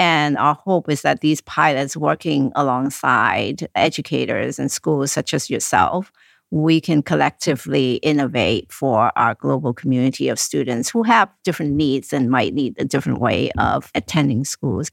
And 0.01 0.35
our 0.39 0.55
hope 0.55 0.89
is 0.89 1.03
that 1.03 1.21
these 1.21 1.41
pilots 1.41 1.95
working 1.95 2.51
alongside 2.55 3.69
educators 3.75 4.57
and 4.57 4.71
schools 4.71 5.11
such 5.11 5.31
as 5.31 5.47
yourself 5.47 6.11
we 6.49 6.81
can 6.81 7.03
collectively 7.03 7.93
innovate 7.97 8.71
for 8.71 9.11
our 9.15 9.35
global 9.35 9.73
community 9.73 10.27
of 10.27 10.39
students 10.39 10.89
who 10.89 11.03
have 11.03 11.29
different 11.43 11.73
needs 11.73 12.11
and 12.11 12.31
might 12.31 12.55
need 12.55 12.75
a 12.79 12.83
different 12.83 13.21
way 13.21 13.51
of 13.59 13.91
attending 13.95 14.43
schools. 14.43 14.89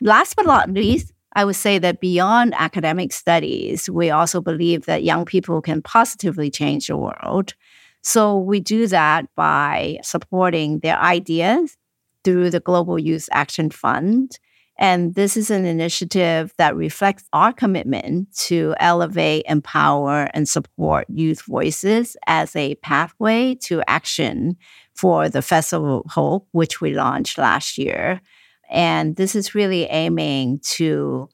Last 0.00 0.36
but 0.36 0.46
not 0.46 0.70
least, 0.70 1.12
I 1.34 1.44
would 1.44 1.56
say 1.56 1.78
that 1.80 2.00
beyond 2.00 2.54
academic 2.56 3.12
studies, 3.12 3.90
we 3.90 4.10
also 4.10 4.40
believe 4.40 4.86
that 4.86 5.02
young 5.02 5.24
people 5.24 5.60
can 5.60 5.82
positively 5.82 6.50
change 6.50 6.86
the 6.86 6.96
world. 6.96 7.54
So 8.02 8.38
we 8.38 8.60
do 8.60 8.86
that 8.86 9.26
by 9.34 9.98
supporting 10.02 10.78
their 10.78 10.98
ideas 10.98 11.76
through 12.26 12.50
the 12.50 12.60
Global 12.60 12.98
Youth 12.98 13.28
Action 13.32 13.70
Fund 13.70 14.38
and 14.78 15.14
this 15.14 15.36
is 15.36 15.50
an 15.50 15.64
initiative 15.64 16.52
that 16.58 16.76
reflects 16.76 17.24
our 17.32 17.52
commitment 17.52 18.34
to 18.36 18.74
elevate, 18.78 19.44
empower, 19.48 20.28
and 20.34 20.48
support 20.48 21.06
youth 21.08 21.42
voices 21.42 22.16
as 22.26 22.54
a 22.54 22.74
pathway 22.76 23.54
to 23.62 23.82
action 23.88 24.56
for 24.94 25.28
the 25.28 25.42
Festival 25.42 26.00
of 26.00 26.12
Hope, 26.12 26.46
which 26.52 26.80
we 26.80 26.94
launched 26.94 27.38
last 27.38 27.78
year. 27.78 28.20
And 28.68 29.16
this 29.16 29.34
is 29.34 29.54
really 29.54 29.84
aiming 29.84 30.60
to 30.74 31.28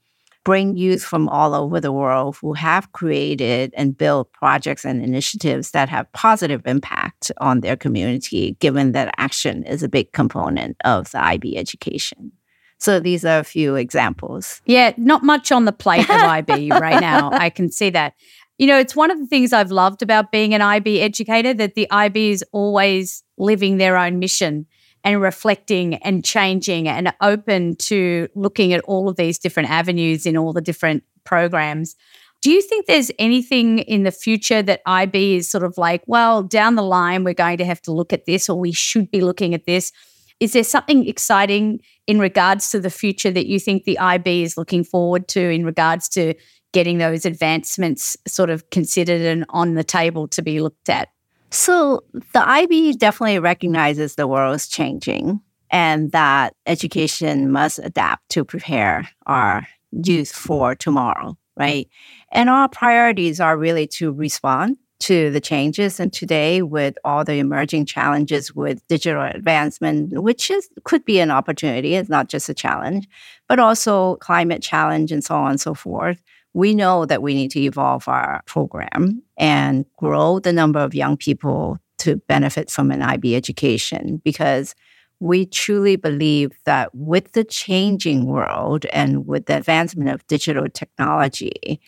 bring 0.44 0.76
youth 0.76 1.02
from 1.02 1.28
all 1.28 1.54
over 1.54 1.80
the 1.80 1.92
world 1.92 2.36
who 2.40 2.52
have 2.52 2.92
created 2.92 3.72
and 3.76 3.96
built 3.96 4.32
projects 4.32 4.84
and 4.84 5.02
initiatives 5.02 5.70
that 5.70 5.88
have 5.88 6.10
positive 6.12 6.62
impact 6.66 7.30
on 7.38 7.60
their 7.60 7.76
community, 7.76 8.56
given 8.60 8.92
that 8.92 9.14
action 9.18 9.64
is 9.64 9.82
a 9.82 9.88
big 9.88 10.12
component 10.12 10.76
of 10.84 11.10
the 11.12 11.24
IB 11.24 11.56
education. 11.56 12.32
So 12.78 12.98
these 12.98 13.24
are 13.24 13.38
a 13.38 13.44
few 13.44 13.76
examples. 13.76 14.60
Yeah, 14.66 14.92
not 14.96 15.22
much 15.22 15.52
on 15.52 15.66
the 15.66 15.72
plate 15.72 16.10
of 16.10 16.16
IB 16.16 16.70
right 16.72 17.00
now. 17.00 17.30
I 17.32 17.48
can 17.48 17.70
see 17.70 17.90
that. 17.90 18.14
You 18.58 18.66
know, 18.66 18.78
it's 18.78 18.96
one 18.96 19.10
of 19.10 19.20
the 19.20 19.26
things 19.26 19.52
I've 19.52 19.70
loved 19.70 20.02
about 20.02 20.32
being 20.32 20.52
an 20.52 20.62
IB 20.62 21.00
educator 21.00 21.54
that 21.54 21.74
the 21.74 21.88
IB 21.90 22.30
is 22.30 22.44
always 22.50 23.22
living 23.38 23.76
their 23.76 23.96
own 23.96 24.18
mission 24.18 24.66
and 25.04 25.20
reflecting 25.20 25.96
and 25.96 26.24
changing 26.24 26.88
and 26.88 27.12
open 27.20 27.76
to 27.76 28.28
looking 28.34 28.72
at 28.72 28.80
all 28.84 29.08
of 29.08 29.16
these 29.16 29.38
different 29.38 29.70
avenues 29.70 30.26
in 30.26 30.36
all 30.36 30.52
the 30.52 30.60
different 30.60 31.02
programs. 31.24 31.96
Do 32.40 32.50
you 32.50 32.60
think 32.60 32.86
there's 32.86 33.12
anything 33.20 33.80
in 33.80 34.02
the 34.02 34.10
future 34.10 34.62
that 34.62 34.82
IB 34.84 35.36
is 35.36 35.48
sort 35.48 35.62
of 35.62 35.78
like, 35.78 36.02
well, 36.06 36.42
down 36.42 36.74
the 36.74 36.82
line, 36.82 37.22
we're 37.22 37.34
going 37.34 37.58
to 37.58 37.64
have 37.64 37.80
to 37.82 37.92
look 37.92 38.12
at 38.12 38.26
this 38.26 38.48
or 38.48 38.58
we 38.58 38.72
should 38.72 39.10
be 39.10 39.20
looking 39.20 39.54
at 39.54 39.64
this? 39.64 39.92
Is 40.40 40.54
there 40.54 40.64
something 40.64 41.06
exciting 41.06 41.80
in 42.08 42.18
regards 42.18 42.72
to 42.72 42.80
the 42.80 42.90
future 42.90 43.30
that 43.30 43.46
you 43.46 43.60
think 43.60 43.84
the 43.84 43.98
IB 43.98 44.42
is 44.42 44.56
looking 44.56 44.82
forward 44.82 45.28
to 45.28 45.40
in 45.40 45.64
regards 45.64 46.08
to 46.10 46.34
getting 46.72 46.98
those 46.98 47.24
advancements 47.24 48.16
sort 48.26 48.50
of 48.50 48.68
considered 48.70 49.20
and 49.20 49.44
on 49.50 49.74
the 49.74 49.84
table 49.84 50.26
to 50.26 50.42
be 50.42 50.60
looked 50.60 50.88
at? 50.88 51.10
So 51.52 52.02
the 52.32 52.48
IB 52.48 52.94
definitely 52.94 53.38
recognizes 53.38 54.14
the 54.14 54.26
world 54.26 54.56
is 54.56 54.66
changing 54.66 55.40
and 55.70 56.10
that 56.12 56.54
education 56.66 57.52
must 57.52 57.78
adapt 57.78 58.26
to 58.30 58.42
prepare 58.44 59.08
our 59.26 59.66
youth 59.90 60.32
for 60.32 60.74
tomorrow, 60.74 61.36
right? 61.58 61.88
And 62.32 62.48
our 62.48 62.70
priorities 62.70 63.38
are 63.38 63.58
really 63.58 63.86
to 63.88 64.12
respond 64.12 64.78
to 65.00 65.30
the 65.30 65.40
changes. 65.40 66.00
And 66.00 66.10
today, 66.10 66.62
with 66.62 66.96
all 67.04 67.22
the 67.22 67.34
emerging 67.34 67.84
challenges 67.84 68.54
with 68.54 68.86
digital 68.86 69.22
advancement, 69.22 70.22
which 70.22 70.50
is 70.50 70.70
could 70.84 71.04
be 71.04 71.20
an 71.20 71.30
opportunity, 71.30 71.96
it's 71.96 72.08
not 72.08 72.28
just 72.28 72.48
a 72.48 72.54
challenge, 72.54 73.06
but 73.46 73.58
also 73.58 74.16
climate 74.16 74.62
challenge 74.62 75.12
and 75.12 75.22
so 75.22 75.34
on 75.34 75.50
and 75.50 75.60
so 75.60 75.74
forth. 75.74 76.22
We 76.54 76.74
know 76.74 77.06
that 77.06 77.22
we 77.22 77.34
need 77.34 77.50
to 77.52 77.60
evolve 77.60 78.08
our 78.08 78.42
program 78.46 79.22
and 79.38 79.86
grow 79.96 80.38
the 80.38 80.52
number 80.52 80.80
of 80.80 80.94
young 80.94 81.16
people 81.16 81.78
to 81.98 82.16
benefit 82.28 82.70
from 82.70 82.90
an 82.90 83.00
IB 83.00 83.34
education 83.36 84.20
because 84.24 84.74
we 85.20 85.46
truly 85.46 85.94
believe 85.94 86.50
that 86.64 86.92
with 86.94 87.32
the 87.32 87.44
changing 87.44 88.26
world 88.26 88.86
and 88.86 89.24
with 89.26 89.46
the 89.46 89.56
advancement 89.56 90.10
of 90.10 90.26
digital 90.26 90.68
technology, 90.68 91.80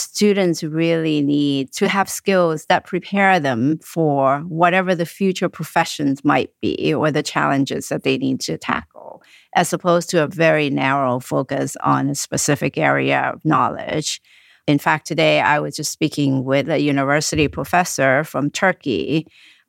students 0.00 0.62
really 0.62 1.22
need 1.22 1.72
to 1.72 1.88
have 1.88 2.08
skills 2.08 2.66
that 2.66 2.86
prepare 2.86 3.38
them 3.40 3.78
for 3.78 4.40
whatever 4.40 4.94
the 4.94 5.06
future 5.06 5.48
professions 5.48 6.24
might 6.24 6.50
be 6.60 6.92
or 6.94 7.10
the 7.10 7.22
challenges 7.22 7.88
that 7.88 8.02
they 8.02 8.18
need 8.18 8.40
to 8.40 8.58
tackle, 8.58 9.22
as 9.54 9.72
opposed 9.72 10.10
to 10.10 10.22
a 10.22 10.28
very 10.28 10.70
narrow 10.70 11.20
focus 11.20 11.76
on 11.82 12.08
a 12.08 12.14
specific 12.14 12.78
area 12.78 13.32
of 13.34 13.44
knowledge. 13.44 14.20
In 14.66 14.78
fact, 14.78 15.06
today 15.06 15.40
I 15.40 15.60
was 15.60 15.76
just 15.76 15.92
speaking 15.92 16.44
with 16.44 16.68
a 16.68 16.80
university 16.80 17.48
professor 17.48 18.24
from 18.24 18.50
Turkey, 18.50 19.26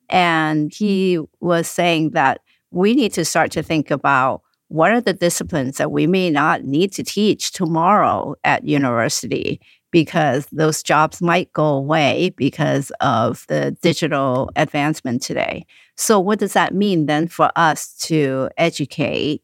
and 0.09 0.71
he 0.73 1.19
was 1.39 1.67
saying 1.67 2.11
that 2.11 2.41
we 2.71 2.93
need 2.93 3.13
to 3.13 3.25
start 3.25 3.51
to 3.51 3.63
think 3.63 3.91
about 3.91 4.41
what 4.67 4.93
are 4.93 5.01
the 5.01 5.13
disciplines 5.13 5.77
that 5.77 5.91
we 5.91 6.07
may 6.07 6.29
not 6.29 6.63
need 6.63 6.93
to 6.93 7.03
teach 7.03 7.51
tomorrow 7.51 8.35
at 8.45 8.63
university 8.63 9.59
because 9.91 10.47
those 10.51 10.81
jobs 10.81 11.21
might 11.21 11.51
go 11.53 11.65
away 11.65 12.33
because 12.37 12.91
of 13.01 13.45
the 13.47 13.71
digital 13.81 14.49
advancement 14.55 15.21
today. 15.21 15.65
So, 15.97 16.19
what 16.19 16.39
does 16.39 16.53
that 16.53 16.73
mean 16.73 17.05
then 17.05 17.27
for 17.27 17.51
us 17.55 17.95
to 18.03 18.49
educate? 18.57 19.43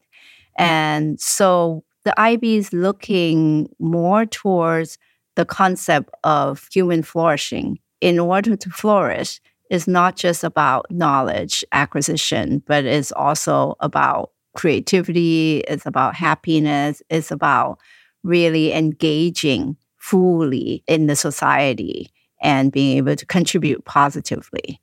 And 0.57 1.19
so, 1.19 1.83
the 2.05 2.19
IB 2.19 2.57
is 2.57 2.73
looking 2.73 3.69
more 3.79 4.25
towards 4.25 4.97
the 5.35 5.45
concept 5.45 6.09
of 6.23 6.67
human 6.71 7.03
flourishing. 7.03 7.79
In 7.99 8.19
order 8.19 8.55
to 8.55 8.69
flourish, 8.69 9.41
is 9.69 9.87
not 9.87 10.15
just 10.15 10.43
about 10.43 10.89
knowledge 10.89 11.63
acquisition, 11.71 12.63
but 12.65 12.85
it's 12.85 13.11
also 13.11 13.75
about 13.79 14.31
creativity, 14.55 15.59
it's 15.67 15.85
about 15.85 16.15
happiness, 16.15 17.01
it's 17.09 17.31
about 17.31 17.79
really 18.23 18.73
engaging 18.73 19.77
fully 20.07 20.83
in 20.87 21.07
the 21.07 21.15
society 21.15 22.09
and 22.41 22.71
being 22.71 22.97
able 22.97 23.15
to 23.15 23.25
contribute 23.25 23.83
positively. 23.83 24.79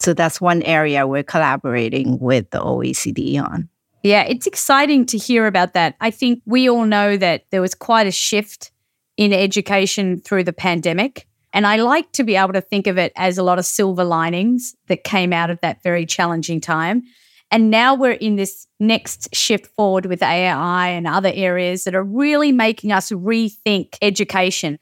So 0.00 0.12
that's 0.12 0.40
one 0.40 0.62
area 0.62 1.06
we're 1.06 1.22
collaborating 1.22 2.18
with 2.18 2.50
the 2.50 2.60
OECD 2.60 3.42
on. 3.42 3.68
Yeah, 4.02 4.22
it's 4.22 4.46
exciting 4.46 5.06
to 5.06 5.18
hear 5.18 5.46
about 5.46 5.74
that. 5.74 5.96
I 6.00 6.10
think 6.10 6.42
we 6.44 6.68
all 6.68 6.84
know 6.84 7.16
that 7.16 7.44
there 7.50 7.60
was 7.60 7.74
quite 7.74 8.06
a 8.06 8.10
shift 8.10 8.70
in 9.16 9.32
education 9.32 10.20
through 10.20 10.44
the 10.44 10.52
pandemic. 10.52 11.26
And 11.52 11.66
I 11.66 11.76
like 11.76 12.12
to 12.12 12.24
be 12.24 12.36
able 12.36 12.52
to 12.52 12.60
think 12.60 12.86
of 12.86 12.98
it 12.98 13.12
as 13.16 13.38
a 13.38 13.42
lot 13.42 13.58
of 13.58 13.66
silver 13.66 14.04
linings 14.04 14.74
that 14.88 15.04
came 15.04 15.32
out 15.32 15.50
of 15.50 15.60
that 15.60 15.82
very 15.82 16.06
challenging 16.06 16.60
time. 16.60 17.02
And 17.50 17.70
now 17.70 17.94
we're 17.94 18.12
in 18.12 18.36
this 18.36 18.66
next 18.78 19.34
shift 19.34 19.66
forward 19.74 20.06
with 20.06 20.22
AI 20.22 20.88
and 20.88 21.06
other 21.06 21.32
areas 21.34 21.84
that 21.84 21.94
are 21.94 22.04
really 22.04 22.52
making 22.52 22.92
us 22.92 23.10
rethink 23.10 23.96
education. 24.00 24.78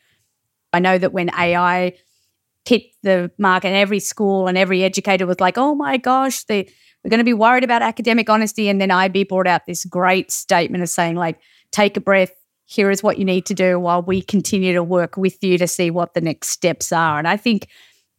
I 0.72 0.80
know 0.80 0.98
that 0.98 1.12
when 1.12 1.30
AI 1.30 1.94
hit 2.66 2.82
the 3.02 3.30
market, 3.38 3.68
every 3.68 4.00
school 4.00 4.46
and 4.46 4.58
every 4.58 4.84
educator 4.84 5.26
was 5.26 5.40
like, 5.40 5.56
oh 5.56 5.74
my 5.74 5.96
gosh, 5.96 6.44
they, 6.44 6.70
we're 7.02 7.10
going 7.10 7.18
to 7.18 7.24
be 7.24 7.32
worried 7.32 7.64
about 7.64 7.80
academic 7.80 8.28
honesty. 8.28 8.68
And 8.68 8.80
then 8.80 8.90
IB 8.90 9.24
brought 9.24 9.46
out 9.46 9.64
this 9.66 9.84
great 9.86 10.30
statement 10.30 10.82
of 10.82 10.90
saying, 10.90 11.16
like, 11.16 11.40
take 11.72 11.96
a 11.96 12.00
breath. 12.00 12.32
Here 12.66 12.90
is 12.90 13.02
what 13.02 13.18
you 13.18 13.24
need 13.24 13.46
to 13.46 13.54
do 13.54 13.80
while 13.80 14.02
we 14.02 14.20
continue 14.20 14.74
to 14.74 14.82
work 14.82 15.16
with 15.16 15.42
you 15.42 15.56
to 15.56 15.66
see 15.66 15.90
what 15.90 16.12
the 16.12 16.20
next 16.20 16.48
steps 16.48 16.92
are. 16.92 17.18
And 17.18 17.26
I 17.26 17.38
think 17.38 17.68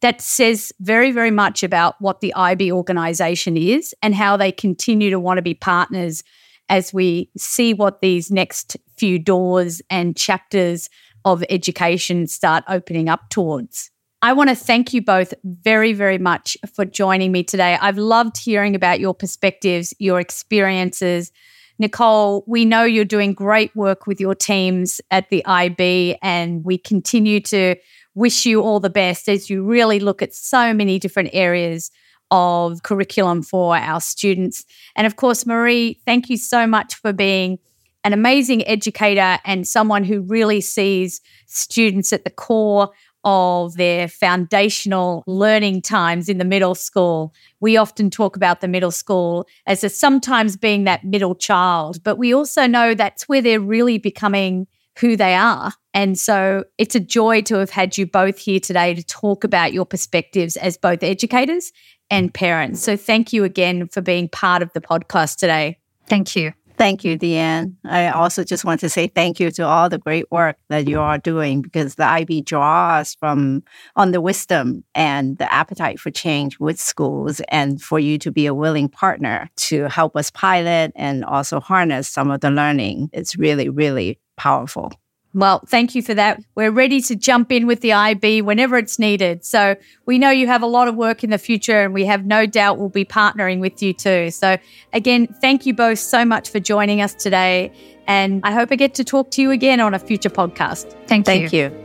that 0.00 0.20
says 0.20 0.72
very, 0.80 1.12
very 1.12 1.30
much 1.30 1.62
about 1.62 1.96
what 2.00 2.20
the 2.20 2.34
IB 2.34 2.72
organization 2.72 3.56
is 3.56 3.94
and 4.02 4.14
how 4.14 4.36
they 4.36 4.50
continue 4.50 5.10
to 5.10 5.20
want 5.20 5.38
to 5.38 5.42
be 5.42 5.54
partners 5.54 6.24
as 6.68 6.94
we 6.94 7.30
see 7.36 7.74
what 7.74 8.00
these 8.00 8.30
next 8.30 8.76
few 8.96 9.18
doors 9.18 9.82
and 9.90 10.16
chapters 10.16 10.88
of 11.24 11.44
education 11.50 12.26
start 12.26 12.64
opening 12.68 13.08
up 13.08 13.28
towards. 13.28 13.90
I 14.22 14.32
want 14.34 14.50
to 14.50 14.56
thank 14.56 14.92
you 14.92 15.02
both 15.02 15.32
very, 15.44 15.92
very 15.92 16.18
much 16.18 16.56
for 16.74 16.84
joining 16.84 17.32
me 17.32 17.42
today. 17.42 17.78
I've 17.80 17.98
loved 17.98 18.36
hearing 18.36 18.74
about 18.74 19.00
your 19.00 19.14
perspectives, 19.14 19.94
your 19.98 20.20
experiences. 20.20 21.32
Nicole, 21.78 22.44
we 22.46 22.66
know 22.66 22.84
you're 22.84 23.06
doing 23.06 23.32
great 23.32 23.74
work 23.74 24.06
with 24.06 24.20
your 24.20 24.34
teams 24.34 25.00
at 25.10 25.30
the 25.30 25.44
IB, 25.46 26.18
and 26.20 26.62
we 26.62 26.76
continue 26.76 27.40
to 27.40 27.76
wish 28.14 28.44
you 28.44 28.62
all 28.62 28.80
the 28.80 28.90
best 28.90 29.28
as 29.28 29.48
you 29.48 29.62
really 29.62 30.00
look 30.00 30.22
at 30.22 30.34
so 30.34 30.74
many 30.74 30.98
different 30.98 31.30
areas 31.32 31.90
of 32.30 32.82
curriculum 32.82 33.42
for 33.42 33.76
our 33.76 34.00
students. 34.00 34.64
And 34.96 35.06
of 35.06 35.16
course, 35.16 35.46
Marie, 35.46 36.00
thank 36.04 36.28
you 36.30 36.36
so 36.36 36.66
much 36.66 36.94
for 36.94 37.12
being 37.12 37.58
an 38.04 38.12
amazing 38.12 38.66
educator 38.66 39.38
and 39.44 39.66
someone 39.66 40.04
who 40.04 40.22
really 40.22 40.60
sees 40.60 41.20
students 41.46 42.12
at 42.12 42.24
the 42.24 42.30
core 42.30 42.90
of 43.24 43.76
their 43.76 44.08
foundational 44.08 45.22
learning 45.26 45.82
times 45.82 46.28
in 46.28 46.38
the 46.38 46.44
middle 46.44 46.74
school. 46.74 47.34
We 47.60 47.76
often 47.76 48.08
talk 48.08 48.36
about 48.36 48.62
the 48.62 48.68
middle 48.68 48.90
school 48.90 49.46
as 49.66 49.84
a 49.84 49.90
sometimes 49.90 50.56
being 50.56 50.84
that 50.84 51.04
middle 51.04 51.34
child, 51.34 52.02
but 52.02 52.16
we 52.16 52.32
also 52.32 52.66
know 52.66 52.94
that's 52.94 53.28
where 53.28 53.42
they're 53.42 53.60
really 53.60 53.98
becoming 53.98 54.66
who 55.00 55.16
they 55.16 55.34
are. 55.34 55.72
And 55.94 56.18
so 56.18 56.64
it's 56.78 56.94
a 56.94 57.00
joy 57.00 57.42
to 57.42 57.56
have 57.56 57.70
had 57.70 57.98
you 57.98 58.06
both 58.06 58.38
here 58.38 58.60
today 58.60 58.94
to 58.94 59.02
talk 59.02 59.44
about 59.44 59.72
your 59.72 59.86
perspectives 59.86 60.56
as 60.56 60.76
both 60.76 61.02
educators 61.02 61.72
and 62.10 62.32
parents. 62.32 62.82
So 62.82 62.96
thank 62.96 63.32
you 63.32 63.44
again 63.44 63.88
for 63.88 64.00
being 64.00 64.28
part 64.28 64.62
of 64.62 64.72
the 64.72 64.80
podcast 64.80 65.36
today. 65.36 65.78
Thank 66.06 66.36
you. 66.36 66.52
Thank 66.80 67.04
you, 67.04 67.18
Dianne. 67.18 67.74
I 67.84 68.08
also 68.08 68.42
just 68.42 68.64
want 68.64 68.80
to 68.80 68.88
say 68.88 69.06
thank 69.06 69.38
you 69.38 69.50
to 69.50 69.66
all 69.66 69.90
the 69.90 69.98
great 69.98 70.24
work 70.30 70.56
that 70.70 70.88
you 70.88 70.98
are 70.98 71.18
doing 71.18 71.60
because 71.60 71.96
the 71.96 72.06
IB 72.06 72.40
draws 72.40 73.14
from 73.16 73.62
on 73.96 74.12
the 74.12 74.20
wisdom 74.22 74.82
and 74.94 75.36
the 75.36 75.52
appetite 75.52 76.00
for 76.00 76.10
change 76.10 76.58
with 76.58 76.80
schools 76.80 77.42
and 77.48 77.82
for 77.82 77.98
you 77.98 78.16
to 78.20 78.32
be 78.32 78.46
a 78.46 78.54
willing 78.54 78.88
partner 78.88 79.50
to 79.56 79.90
help 79.90 80.16
us 80.16 80.30
pilot 80.30 80.90
and 80.96 81.22
also 81.22 81.60
harness 81.60 82.08
some 82.08 82.30
of 82.30 82.40
the 82.40 82.50
learning. 82.50 83.10
It's 83.12 83.36
really, 83.36 83.68
really 83.68 84.18
powerful. 84.40 84.90
Well, 85.32 85.62
thank 85.68 85.94
you 85.94 86.02
for 86.02 86.14
that. 86.14 86.40
We're 86.56 86.72
ready 86.72 87.00
to 87.02 87.14
jump 87.14 87.52
in 87.52 87.66
with 87.66 87.82
the 87.82 87.92
IB 87.92 88.42
whenever 88.42 88.78
it's 88.78 88.98
needed. 88.98 89.44
So 89.44 89.76
we 90.06 90.18
know 90.18 90.30
you 90.30 90.48
have 90.48 90.62
a 90.62 90.66
lot 90.66 90.88
of 90.88 90.96
work 90.96 91.22
in 91.22 91.30
the 91.30 91.38
future, 91.38 91.82
and 91.82 91.94
we 91.94 92.04
have 92.06 92.24
no 92.24 92.46
doubt 92.46 92.78
we'll 92.78 92.88
be 92.88 93.04
partnering 93.04 93.60
with 93.60 93.80
you 93.80 93.92
too. 93.92 94.30
So, 94.30 94.56
again, 94.92 95.28
thank 95.40 95.66
you 95.66 95.74
both 95.74 96.00
so 96.00 96.24
much 96.24 96.50
for 96.50 96.58
joining 96.58 97.00
us 97.00 97.14
today. 97.14 97.70
And 98.08 98.40
I 98.42 98.52
hope 98.52 98.72
I 98.72 98.76
get 98.76 98.94
to 98.94 99.04
talk 99.04 99.30
to 99.32 99.42
you 99.42 99.52
again 99.52 99.78
on 99.78 99.94
a 99.94 100.00
future 100.00 100.30
podcast. 100.30 100.90
Thank, 101.06 101.28
you. 101.28 101.32
thank 101.32 101.52
you. 101.52 101.64
you. 101.64 101.84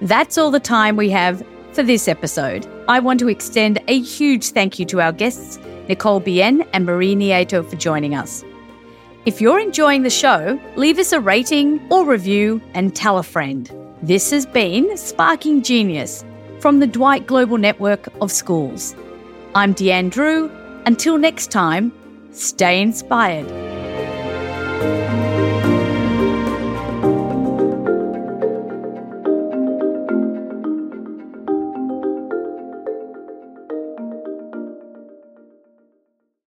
That's 0.00 0.38
all 0.38 0.50
the 0.50 0.60
time 0.60 0.96
we 0.96 1.10
have 1.10 1.44
for 1.72 1.82
this 1.82 2.08
episode. 2.08 2.66
I 2.88 3.00
want 3.00 3.20
to 3.20 3.28
extend 3.28 3.80
a 3.88 4.00
huge 4.00 4.50
thank 4.50 4.78
you 4.78 4.86
to 4.86 5.00
our 5.02 5.12
guests, 5.12 5.58
Nicole 5.88 6.20
Bien 6.20 6.62
and 6.72 6.86
Marie 6.86 7.14
Nieto, 7.14 7.68
for 7.68 7.76
joining 7.76 8.14
us. 8.14 8.44
If 9.26 9.40
you're 9.40 9.58
enjoying 9.58 10.04
the 10.04 10.08
show, 10.10 10.56
leave 10.76 11.00
us 11.00 11.10
a 11.10 11.18
rating 11.20 11.84
or 11.90 12.06
review 12.06 12.62
and 12.74 12.94
tell 12.94 13.18
a 13.18 13.24
friend. 13.24 13.68
This 14.00 14.30
has 14.30 14.46
been 14.46 14.96
Sparking 14.96 15.62
Genius 15.62 16.24
from 16.60 16.78
the 16.78 16.86
Dwight 16.86 17.26
Global 17.26 17.58
Network 17.58 18.06
of 18.20 18.30
Schools. 18.30 18.94
I'm 19.52 19.74
Dianne 19.74 20.12
Drew. 20.12 20.48
Until 20.86 21.18
next 21.18 21.50
time, 21.50 21.92
stay 22.30 22.80
inspired. 22.80 23.48